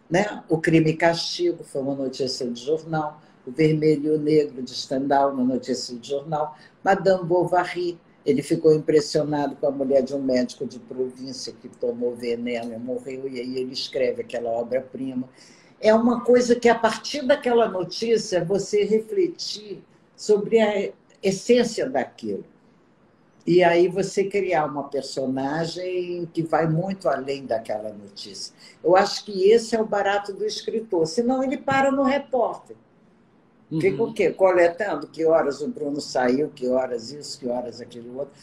[0.09, 0.45] Né?
[0.49, 3.21] O Crime e Castigo foi uma notícia de jornal.
[3.45, 6.57] O Vermelho e o Negro de Stendhal, uma notícia de jornal.
[6.83, 12.15] Madame Bovary, ele ficou impressionado com a mulher de um médico de província que tomou
[12.15, 15.29] veneno e morreu, e aí ele escreve aquela obra-prima.
[15.81, 19.83] É uma coisa que, a partir daquela notícia, você refletir
[20.15, 22.45] sobre a essência daquilo.
[23.47, 28.55] E aí você criar uma personagem que vai muito além daquela notícia.
[28.85, 32.77] Eu acho que esse é o barato do escritor, senão ele para no repórter.
[33.71, 33.81] Uhum.
[33.81, 34.31] Fica o quê?
[34.31, 38.35] Coletando que horas o Bruno saiu, que horas isso, que horas aquilo outro.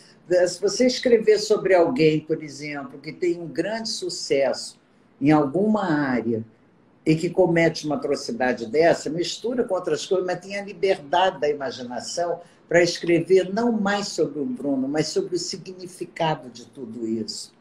[0.48, 4.80] Se você escrever sobre alguém, por exemplo, que tem um grande sucesso
[5.20, 6.44] em alguma área
[7.06, 11.50] e que comete uma atrocidade dessa, mistura com outras coisas, mas tem a liberdade da
[11.50, 17.54] imaginação para escrever não mais sobre o Bruno, mas sobre o significado de tudo isso.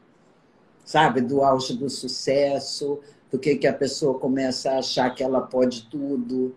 [0.84, 1.20] Sabe?
[1.20, 3.00] Do auge do sucesso,
[3.30, 6.54] do que, que a pessoa começa a achar que ela pode tudo,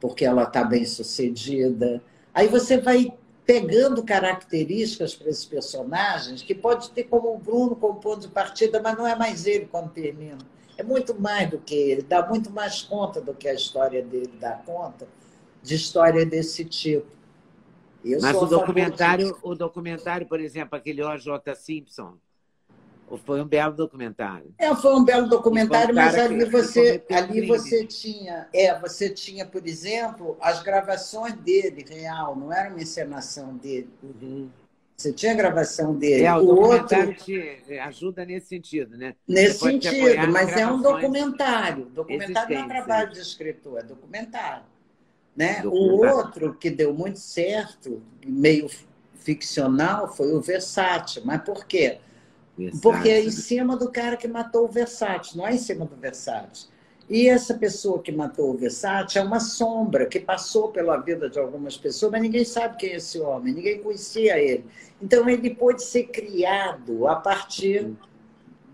[0.00, 2.02] porque ela está bem sucedida.
[2.32, 3.12] Aí você vai
[3.44, 8.80] pegando características para esses personagens, que pode ter como o Bruno como ponto de partida,
[8.80, 10.38] mas não é mais ele quando termina.
[10.76, 14.32] É muito mais do que ele, dá muito mais conta do que a história dele
[14.38, 15.08] dá conta,
[15.62, 17.06] de história desse tipo.
[18.04, 21.54] Eu mas o documentário, o documentário, por exemplo, aquele O.J.
[21.56, 22.18] Simpson,
[23.16, 24.52] foi um belo documentário.
[24.58, 29.46] É, foi um belo documentário, um mas ali você, ali você tinha, é, você tinha,
[29.46, 33.88] por exemplo, as gravações dele real, não era uma encenação dele.
[34.02, 34.50] Uhum.
[34.98, 36.24] Você tinha gravação dele.
[36.24, 39.14] É, o, o outro te ajuda nesse sentido, né?
[39.28, 41.84] Nesse sentido, mas é um documentário.
[41.86, 44.64] Documentário não é trabalho de escritor, é documentário.
[45.36, 45.62] Né?
[45.62, 45.70] Documentário.
[45.70, 48.68] O outro que deu muito certo, meio
[49.14, 51.22] ficcional, foi o Versátil.
[51.24, 52.00] Mas por quê?
[52.82, 55.94] Porque é em cima do cara que matou o Versátil, não é em cima do
[55.94, 56.68] Versátil.
[57.08, 61.38] E essa pessoa que matou o Versátil é uma sombra que passou pela vida de
[61.38, 64.66] algumas pessoas, mas ninguém sabe quem é esse homem, ninguém conhecia ele.
[65.00, 67.92] Então ele pôde ser criado a partir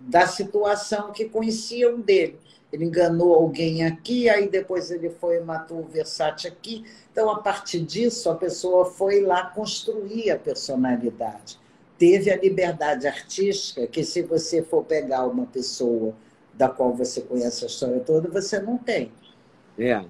[0.01, 2.39] da situação que conheciam dele.
[2.73, 6.85] Ele enganou alguém aqui, aí depois ele foi e matou o Versátil aqui.
[7.13, 11.63] Então, a partir disso, a pessoa foi lá construir a personalidade
[12.05, 16.15] teve a liberdade artística que, se você for pegar uma pessoa
[16.53, 19.11] da qual você conhece a história toda, você não tem.
[19.79, 20.05] É.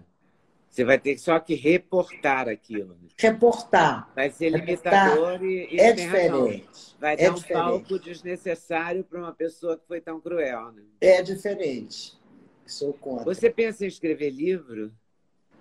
[0.68, 2.98] Você vai ter só que reportar aquilo.
[3.16, 4.10] Reportar.
[4.12, 6.66] Vai ser limitador e, e é diferente.
[6.66, 6.94] Razão.
[6.98, 7.52] Vai é dar diferente.
[7.52, 10.72] um palco desnecessário para uma pessoa que foi tão cruel.
[10.72, 10.82] Né?
[11.00, 12.18] É diferente.
[12.66, 13.24] Sou contra.
[13.24, 14.92] Você pensa em escrever livro?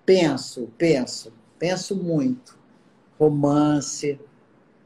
[0.04, 1.32] Penso, penso.
[1.60, 2.58] Penso muito.
[3.20, 4.18] Romance,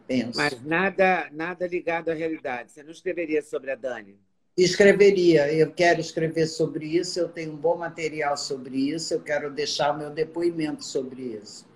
[0.08, 0.38] penso.
[0.38, 2.72] Mas nada, nada ligado à realidade.
[2.72, 4.18] Você não escreveria sobre a Dani?
[4.56, 5.52] Escreveria.
[5.52, 9.94] Eu quero escrever sobre isso, eu tenho um bom material sobre isso, eu quero deixar
[9.94, 11.68] o meu depoimento sobre isso.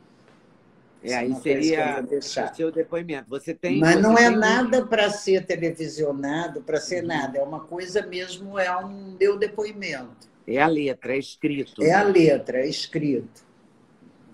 [1.04, 3.28] É, aí seria o seu depoimento.
[3.28, 3.80] Você tem.
[3.80, 7.08] Mas você não é nada para ser televisionado, para ser uhum.
[7.08, 7.38] nada.
[7.38, 10.30] É uma coisa mesmo, é um meu depoimento.
[10.46, 11.82] É a letra, é escrito.
[11.82, 11.92] É né?
[11.92, 13.44] a letra, é escrito.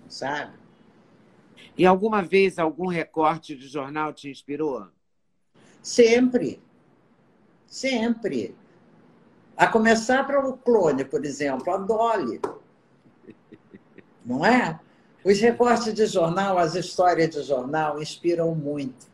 [0.07, 0.58] Sabe?
[1.79, 4.85] E alguma vez algum recorte de jornal te inspirou?
[5.81, 6.61] Sempre.
[7.65, 8.53] Sempre.
[9.55, 12.41] A começar para o clone, por exemplo, a Dolly.
[14.25, 14.77] Não é?
[15.23, 19.07] Os recortes de jornal, as histórias de jornal inspiram muito.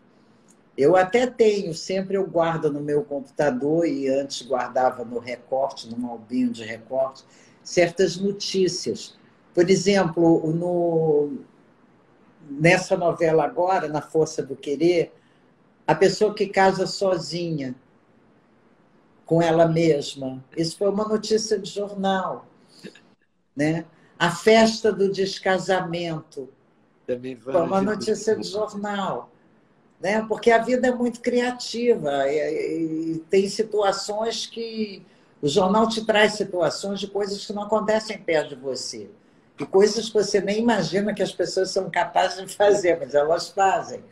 [0.75, 6.09] Eu até tenho, sempre eu guardo no meu computador e antes guardava no recorte, no
[6.09, 7.23] albinho de recorte,
[7.61, 9.15] certas notícias.
[9.53, 11.45] Por exemplo, no,
[12.49, 15.13] nessa novela agora, na Força do Querer,
[15.87, 17.75] a pessoa que casa sozinha
[19.25, 20.43] com ela mesma.
[20.55, 22.45] Isso foi uma notícia de jornal.
[23.55, 23.85] Né?
[24.17, 26.49] A festa do descasamento.
[27.05, 29.29] Também foi uma notícia de jornal.
[29.99, 30.23] Né?
[30.27, 35.05] Porque a vida é muito criativa e, e tem situações que.
[35.41, 39.09] O jornal te traz situações de coisas que não acontecem perto de você
[39.59, 43.49] e coisas que você nem imagina que as pessoas são capazes de fazer, mas elas
[43.49, 44.03] fazem.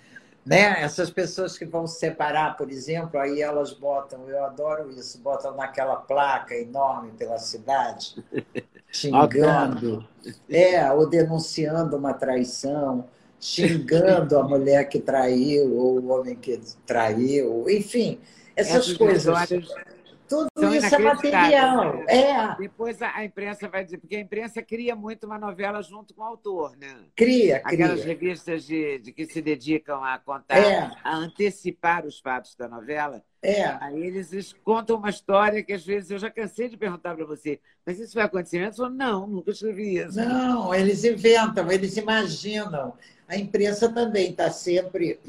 [0.45, 0.81] Né?
[0.81, 5.55] Essas pessoas que vão se separar, por exemplo, aí elas botam, eu adoro isso, botam
[5.55, 8.23] naquela placa enorme pela cidade,
[8.91, 10.05] xingando,
[10.49, 13.05] é, ou denunciando uma traição,
[13.39, 18.19] xingando a mulher que traiu, ou o homem que traiu, enfim,
[18.55, 19.25] essas, essas coisas.
[19.25, 19.92] Histórias
[20.33, 22.03] tudo São isso é material.
[22.07, 22.55] É.
[22.57, 26.25] Depois a, imprensa vai dizer, porque a imprensa cria muito uma novela junto com o
[26.25, 27.05] autor, né?
[27.15, 28.13] Cria, Aquelas cria.
[28.13, 30.91] revistas de, de que se dedicam a contar, é.
[31.03, 33.23] a antecipar os fatos da novela.
[33.41, 33.65] É.
[33.81, 37.59] Aí eles contam uma história que às vezes eu já cansei de perguntar para você,
[37.85, 38.71] mas isso vai acontecer?
[38.77, 40.17] Eu não, nunca escrevi isso.
[40.17, 42.93] Não, eles inventam, eles imaginam.
[43.27, 45.19] A imprensa também está sempre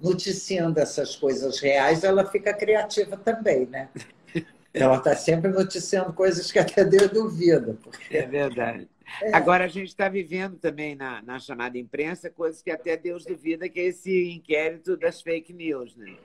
[0.00, 3.88] noticiando essas coisas reais, ela fica criativa também, né?
[4.78, 7.76] Ela está sempre noticiando coisas que até Deus duvida.
[7.82, 8.16] Porque...
[8.16, 8.88] É verdade.
[9.22, 9.34] É.
[9.34, 13.68] Agora, a gente está vivendo também na, na, chamada imprensa coisas que até Deus duvida,
[13.68, 16.16] que é esse inquérito das fake news, né?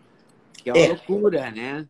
[0.54, 0.88] Que é uma é.
[0.90, 1.88] loucura, né?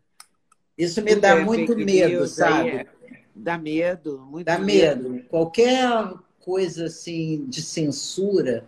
[0.76, 2.70] Isso me dá é muito medo, sabe?
[2.70, 2.86] É...
[3.34, 5.10] Dá medo, muito Dá medo.
[5.10, 5.24] medo.
[5.28, 5.88] Qualquer
[6.38, 8.64] coisa assim de censura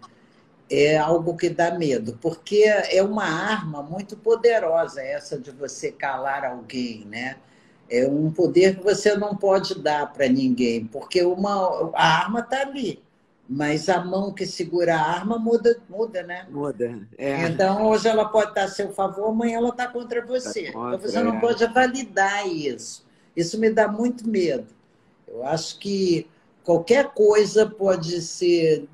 [0.70, 6.44] é algo que dá medo, porque é uma arma muito poderosa essa de você calar
[6.44, 7.36] alguém, né?
[7.98, 12.62] É um poder que você não pode dar para ninguém, porque uma, a arma está
[12.62, 13.02] ali,
[13.48, 16.46] mas a mão que segura a arma muda, muda né?
[16.50, 16.98] Muda.
[17.18, 17.46] É.
[17.46, 20.66] Então, hoje ela pode estar a seu favor, amanhã ela está contra você.
[20.66, 21.40] Tá contra, então, você não é.
[21.40, 23.04] pode validar isso.
[23.36, 24.66] Isso me dá muito medo.
[25.28, 26.26] Eu acho que
[26.62, 28.88] qualquer coisa pode ser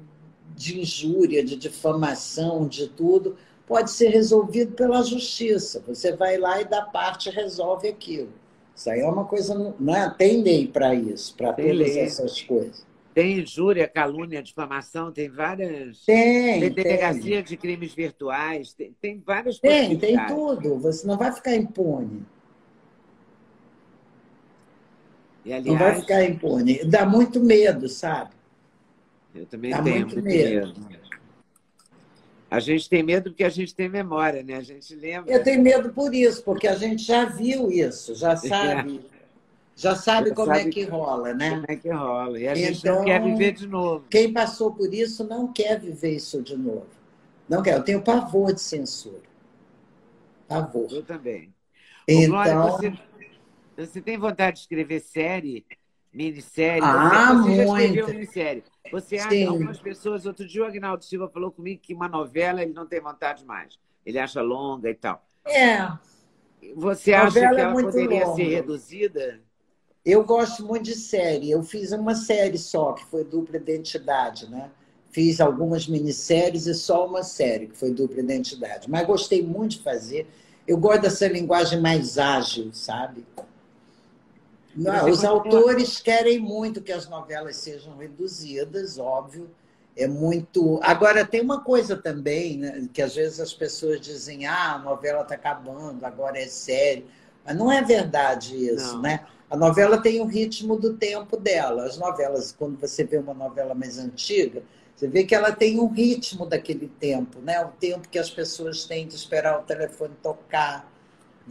[0.54, 3.36] de injúria, de difamação, de tudo,
[3.66, 5.82] pode ser resolvido pela justiça.
[5.86, 8.39] Você vai lá e da parte resolve aquilo.
[8.74, 9.74] Isso aí é uma coisa.
[9.78, 10.10] Não é?
[10.10, 11.98] Tem lei para isso, para todas lei.
[12.00, 12.86] essas coisas.
[13.12, 16.04] Tem injúria, calúnia, difamação, tem várias.
[16.04, 16.60] Tem.
[16.60, 17.42] Tem delegacia tem.
[17.42, 20.78] de crimes virtuais, tem, tem várias Tem, tem tudo.
[20.78, 22.24] Você não vai ficar impune.
[25.44, 26.84] E, aliás, não vai ficar impune.
[26.84, 28.30] Dá muito medo, sabe?
[29.34, 30.80] Eu também Dá tenho muito, muito medo.
[30.88, 30.99] medo.
[32.50, 34.56] A gente tem medo porque a gente tem memória, né?
[34.56, 35.32] A gente lembra.
[35.32, 39.00] Eu tenho medo por isso, porque a gente já viu isso, já sabe.
[39.16, 39.20] É.
[39.76, 41.50] Já sabe já como é sabe é que rola, né?
[41.50, 42.38] Como é que rola.
[42.38, 44.04] E a gente não quer então, viver de novo.
[44.10, 46.86] Quem passou por isso não quer viver isso de novo.
[47.48, 47.76] Não quer.
[47.76, 49.22] Eu tenho pavor de censura.
[50.46, 50.88] Pavor.
[50.90, 51.54] Eu também.
[52.06, 52.28] Então...
[52.30, 52.92] Glória, você,
[53.76, 55.64] você tem vontade de escrever série?
[56.12, 56.82] Minissérie.
[56.82, 58.64] Ah, você, você já escreveu minissérie.
[58.92, 62.62] Você acha que algumas pessoas, outro dia o Agnaldo Silva falou comigo que uma novela
[62.62, 63.78] ele não tem vontade mais.
[64.04, 65.24] Ele acha longa e tal.
[65.46, 65.90] É.
[66.74, 68.36] Você acha que é ela é poderia longa.
[68.36, 69.40] ser reduzida?
[70.04, 71.50] Eu gosto muito de série.
[71.50, 74.70] Eu fiz uma série só, que foi Dupla Identidade, né?
[75.10, 78.88] Fiz algumas minisséries e só uma série, que foi Dupla Identidade.
[78.90, 80.26] Mas gostei muito de fazer.
[80.66, 83.26] Eu gosto dessa linguagem mais ágil, sabe?
[84.74, 89.50] Não, os autores querem muito que as novelas sejam reduzidas, óbvio.
[89.96, 90.78] É muito.
[90.82, 95.22] Agora, tem uma coisa também, né, que às vezes as pessoas dizem: ah, a novela
[95.22, 97.04] está acabando, agora é série.
[97.44, 99.02] Mas não é verdade isso, não.
[99.02, 99.26] né?
[99.50, 101.84] A novela tem o ritmo do tempo dela.
[101.84, 104.62] As novelas, quando você vê uma novela mais antiga,
[104.94, 107.60] você vê que ela tem um ritmo daquele tempo, né?
[107.64, 110.88] O tempo que as pessoas têm de esperar o telefone tocar,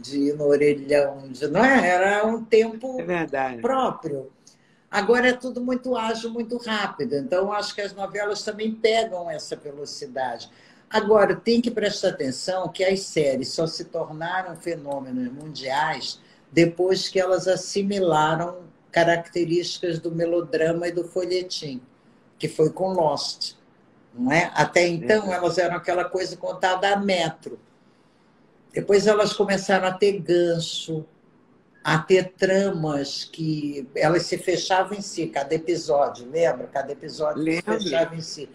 [0.00, 1.88] de ir no orelhão, de, não é?
[1.88, 4.30] Era um tempo é próprio.
[4.90, 7.14] Agora é tudo muito ágil, muito rápido.
[7.14, 10.50] Então, acho que as novelas também pegam essa velocidade.
[10.88, 16.20] Agora, tem que prestar atenção que as séries só se tornaram fenômenos mundiais
[16.50, 21.80] depois que elas assimilaram características do melodrama e do folhetim,
[22.36, 23.54] que foi com Lost.
[24.12, 24.50] Não é?
[24.52, 27.56] Até então, elas eram aquela coisa contada a metro
[28.72, 31.04] depois elas começaram a ter gancho,
[31.82, 36.66] a ter tramas que elas se fechavam em si, cada episódio, lembra?
[36.66, 38.48] Cada episódio se fechava em si.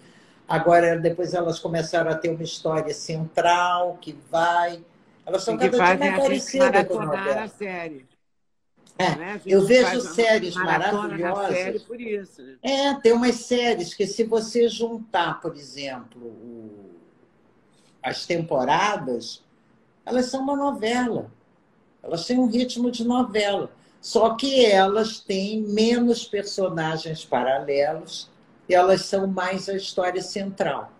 [0.48, 4.84] Agora, depois elas começaram a ter uma história central que vai.
[5.26, 8.06] Elas são cada dia mais parecidas com a série.
[8.98, 9.42] É, né?
[9.46, 11.58] eu vejo séries maravilhosas.
[11.58, 12.56] Série por isso, né?
[12.62, 16.92] É, tem umas séries que, se você juntar, por exemplo, o...
[18.02, 19.44] as temporadas,
[20.06, 21.32] elas são uma novela.
[22.04, 23.72] Elas têm um ritmo de novela.
[24.00, 28.30] Só que elas têm menos personagens paralelos
[28.70, 30.92] e elas são mais a história central.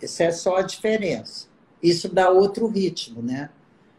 [0.00, 1.48] Essa é só a diferença.
[1.82, 3.50] Isso dá outro ritmo, né?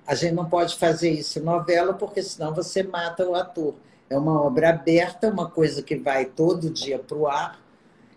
[0.07, 3.75] A gente não pode fazer isso em novela, porque senão você mata o ator.
[4.09, 7.59] É uma obra aberta, uma coisa que vai todo dia para o ar.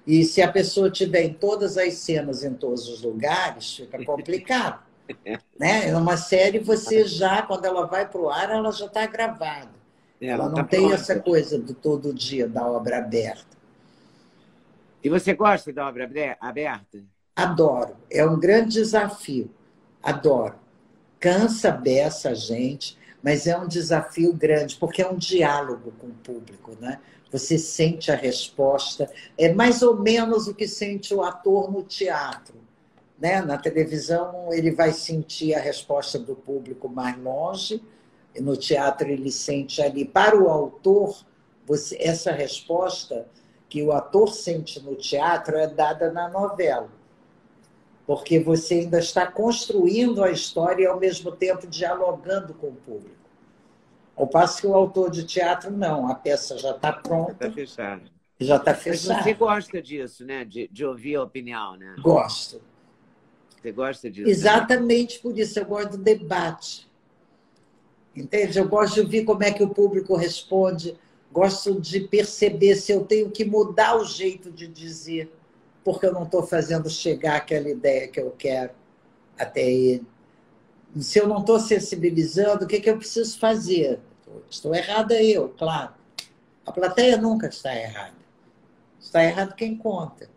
[0.06, 4.87] E se a pessoa tiver em todas as cenas, em todos os lugares, fica complicado.
[5.58, 5.88] Né?
[5.88, 9.70] É uma série, você já, quando ela vai para o ar, ela já está gravada.
[10.20, 10.94] Ela, ela não tá tem pronta.
[10.94, 13.56] essa coisa do todo dia da obra aberta.
[15.02, 17.04] E você gosta da obra aberta?
[17.34, 17.96] Adoro.
[18.10, 19.50] É um grande desafio.
[20.02, 20.56] Adoro.
[21.20, 26.14] Cansa beça a gente, mas é um desafio grande, porque é um diálogo com o
[26.14, 27.00] público, né?
[27.30, 29.10] Você sente a resposta.
[29.36, 32.67] É mais ou menos o que sente o ator no teatro
[33.18, 33.40] né?
[33.42, 37.82] Na televisão, ele vai sentir a resposta do público mais longe,
[38.34, 40.04] e no teatro, ele sente ali.
[40.04, 41.16] Para o autor,
[41.66, 43.26] você, essa resposta
[43.68, 46.88] que o ator sente no teatro é dada na novela.
[48.06, 53.18] Porque você ainda está construindo a história e, ao mesmo tempo, dialogando com o público.
[54.16, 56.08] Ao passo que o autor de teatro, não.
[56.08, 57.32] A peça já está pronta.
[57.32, 58.02] Já está fechada.
[58.40, 59.14] Já está fechada.
[59.14, 60.44] Mas você gosta disso, né?
[60.44, 61.94] De, de ouvir a opinião, né?
[62.00, 62.60] Gosto.
[63.60, 64.28] Você gosta disso?
[64.28, 65.22] Exatamente né?
[65.22, 66.88] por isso, eu gosto do debate.
[68.14, 68.58] Entende?
[68.58, 70.96] Eu gosto de ouvir como é que o público responde,
[71.30, 75.30] Gosto de perceber se eu tenho que mudar o jeito de dizer,
[75.84, 78.72] porque eu não estou fazendo chegar aquela ideia que eu quero
[79.38, 80.06] até ele.
[80.98, 84.00] Se eu não estou sensibilizando, o que, que eu preciso fazer?
[84.48, 85.92] Estou errada eu, claro.
[86.64, 88.16] A plateia nunca está errada.
[88.98, 90.30] Está errado quem conta.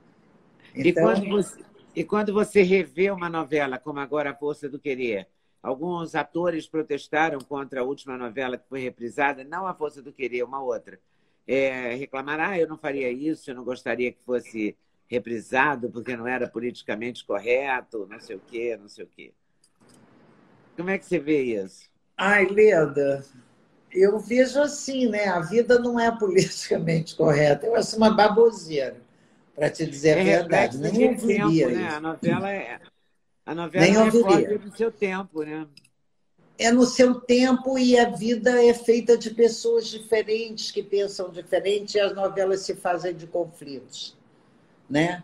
[0.76, 0.86] Então...
[0.86, 1.60] E, quando você,
[1.96, 5.28] e quando você revê uma novela, como agora A Força do Querer,
[5.62, 10.44] alguns atores protestaram contra a última novela que foi reprisada, não A Força do Querer,
[10.44, 11.00] uma outra.
[11.48, 14.78] É, reclamaram, ah, eu não faria isso, eu não gostaria que fosse
[15.08, 19.34] reprisado porque não era politicamente correto, não sei o quê, não sei o quê.
[20.78, 21.90] Como é que você vê isso?
[22.16, 23.26] Ai, Leda,
[23.92, 25.26] eu vejo assim, né?
[25.26, 27.68] A vida não é politicamente correta.
[27.68, 29.02] Eu acho uma baboseira,
[29.62, 30.80] para te dizer a é verdade.
[30.80, 31.88] Nem ouviria tempo, né?
[31.90, 32.80] A novela é.
[33.46, 34.56] A novela Nem ouviria.
[34.56, 35.68] é do seu tempo, né?
[36.58, 41.96] É no seu tempo e a vida é feita de pessoas diferentes que pensam diferente
[41.96, 44.18] e as novelas se fazem de conflitos,
[44.90, 45.22] né?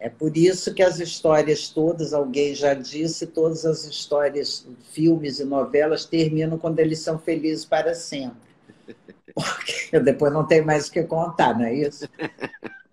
[0.00, 5.44] É por isso que as histórias todas, alguém já disse, todas as histórias, filmes e
[5.44, 8.48] novelas terminam quando eles são felizes para sempre.
[9.34, 12.08] Porque depois não tem mais o que contar, não é isso?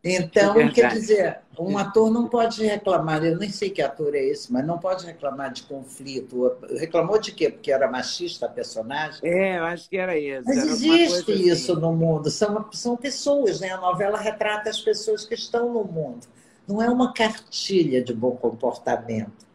[0.07, 4.23] Então, é quer dizer, um ator não pode reclamar, eu nem sei que ator é
[4.23, 6.55] esse, mas não pode reclamar de conflito.
[6.77, 7.49] Reclamou de quê?
[7.49, 9.19] Porque era machista a personagem?
[9.23, 10.43] É, eu acho que era isso.
[10.45, 11.81] Mas era existe isso assim.
[11.81, 13.71] no mundo, são, são pessoas, né?
[13.71, 16.27] A novela retrata as pessoas que estão no mundo
[16.67, 19.45] não é uma cartilha de bom comportamento.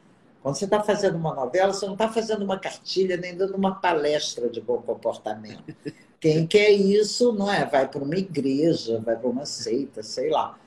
[0.42, 3.74] Quando você está fazendo uma novela, você não está fazendo uma cartilha nem dando uma
[3.74, 5.74] palestra de bom comportamento.
[6.18, 7.66] Quem quer isso, não é?
[7.66, 10.58] Vai para uma igreja, vai para uma seita, sei lá.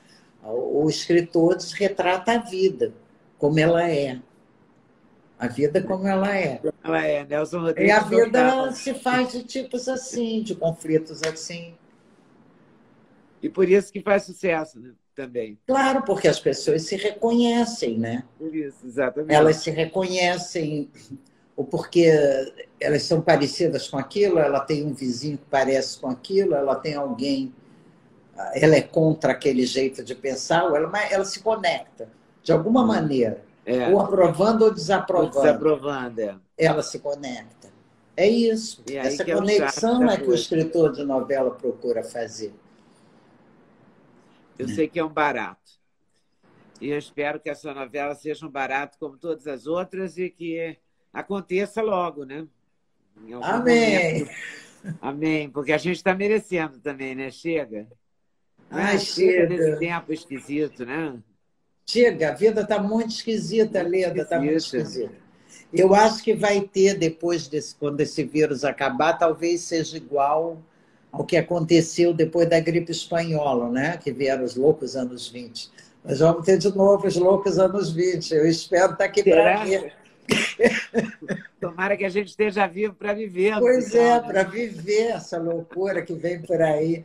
[0.42, 2.92] O escritor retrata a vida
[3.38, 4.20] como ela é.
[5.38, 6.60] A vida como ela é.
[6.82, 7.88] Ela é, Nelson Rodrigues.
[7.88, 11.74] E a vida se faz de tipos assim, de conflitos assim.
[13.42, 14.92] E por isso que faz sucesso, né?
[15.14, 15.58] Também.
[15.66, 18.24] Claro, porque as pessoas se reconhecem, né?
[18.40, 19.34] Isso, exatamente.
[19.34, 20.90] Elas se reconhecem,
[21.56, 22.10] o porquê
[22.80, 26.94] elas são parecidas com aquilo, ela tem um vizinho que parece com aquilo, ela tem
[26.94, 27.52] alguém,
[28.54, 32.08] ela é contra aquele jeito de pensar, ela, ela se conecta
[32.42, 33.88] de alguma maneira, é.
[33.88, 35.36] ou aprovando ou desaprovando.
[35.36, 36.36] Ou desaprovando, é.
[36.58, 37.72] Ela se conecta.
[38.16, 38.82] É isso.
[38.92, 42.54] Essa conexão é, é que o escritor de novela procura fazer.
[44.58, 45.72] Eu sei que é um barato.
[46.80, 50.76] E eu espero que essa novela seja um barato como todas as outras e que
[51.12, 52.46] aconteça logo, né?
[53.42, 54.20] Amém!
[54.20, 54.30] Momento.
[55.00, 57.30] Amém, porque a gente está merecendo também, né?
[57.30, 57.86] Chega.
[58.70, 59.46] Ah, chega.
[59.46, 61.18] desse tempo esquisito, né?
[61.86, 65.14] Chega, a vida está muito esquisita, Leda, está muito esquisita.
[65.72, 70.62] Eu acho que vai ter, depois desse, quando esse vírus acabar, talvez seja igual
[71.14, 73.96] ao que aconteceu depois da gripe espanhola, né?
[73.96, 75.70] que vieram os loucos anos 20.
[76.04, 78.34] Mas vamos ter de novo os loucos anos 20.
[78.34, 79.92] Eu espero estar aqui para ver.
[81.60, 83.54] Tomara que a gente esteja vivo para viver.
[83.58, 87.04] Pois é, para viver essa loucura que vem por aí.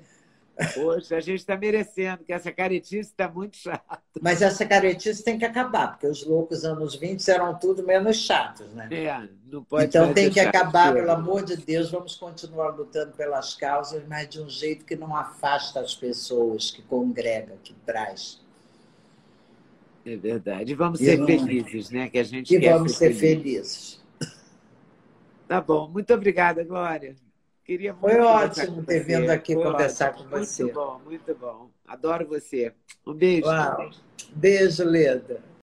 [0.75, 4.01] Poxa, a gente está merecendo, que essa caretice está muito chata.
[4.21, 8.67] Mas essa caretice tem que acabar, porque os loucos anos 20 eram tudo menos chatos,
[8.73, 8.89] né?
[8.91, 13.55] É, não pode então tem que acabar, pelo amor de Deus, vamos continuar lutando pelas
[13.55, 18.41] causas, mas de um jeito que não afasta as pessoas, que congrega, que traz.
[20.05, 20.71] É verdade.
[20.71, 22.09] E vamos ser e vamos, felizes, né?
[22.09, 23.99] Que a gente e vamos ser, ser felizes.
[25.47, 25.87] Tá bom.
[25.87, 27.15] Muito obrigada, Glória.
[27.69, 30.23] Queria Foi ótimo ter vindo aqui Foi conversar ótimo.
[30.23, 30.63] com você.
[30.63, 31.69] Muito bom, muito bom.
[31.87, 32.73] Adoro você.
[33.05, 33.45] Um beijo.
[33.45, 33.91] Uau.
[34.33, 35.39] Beijo, Leda.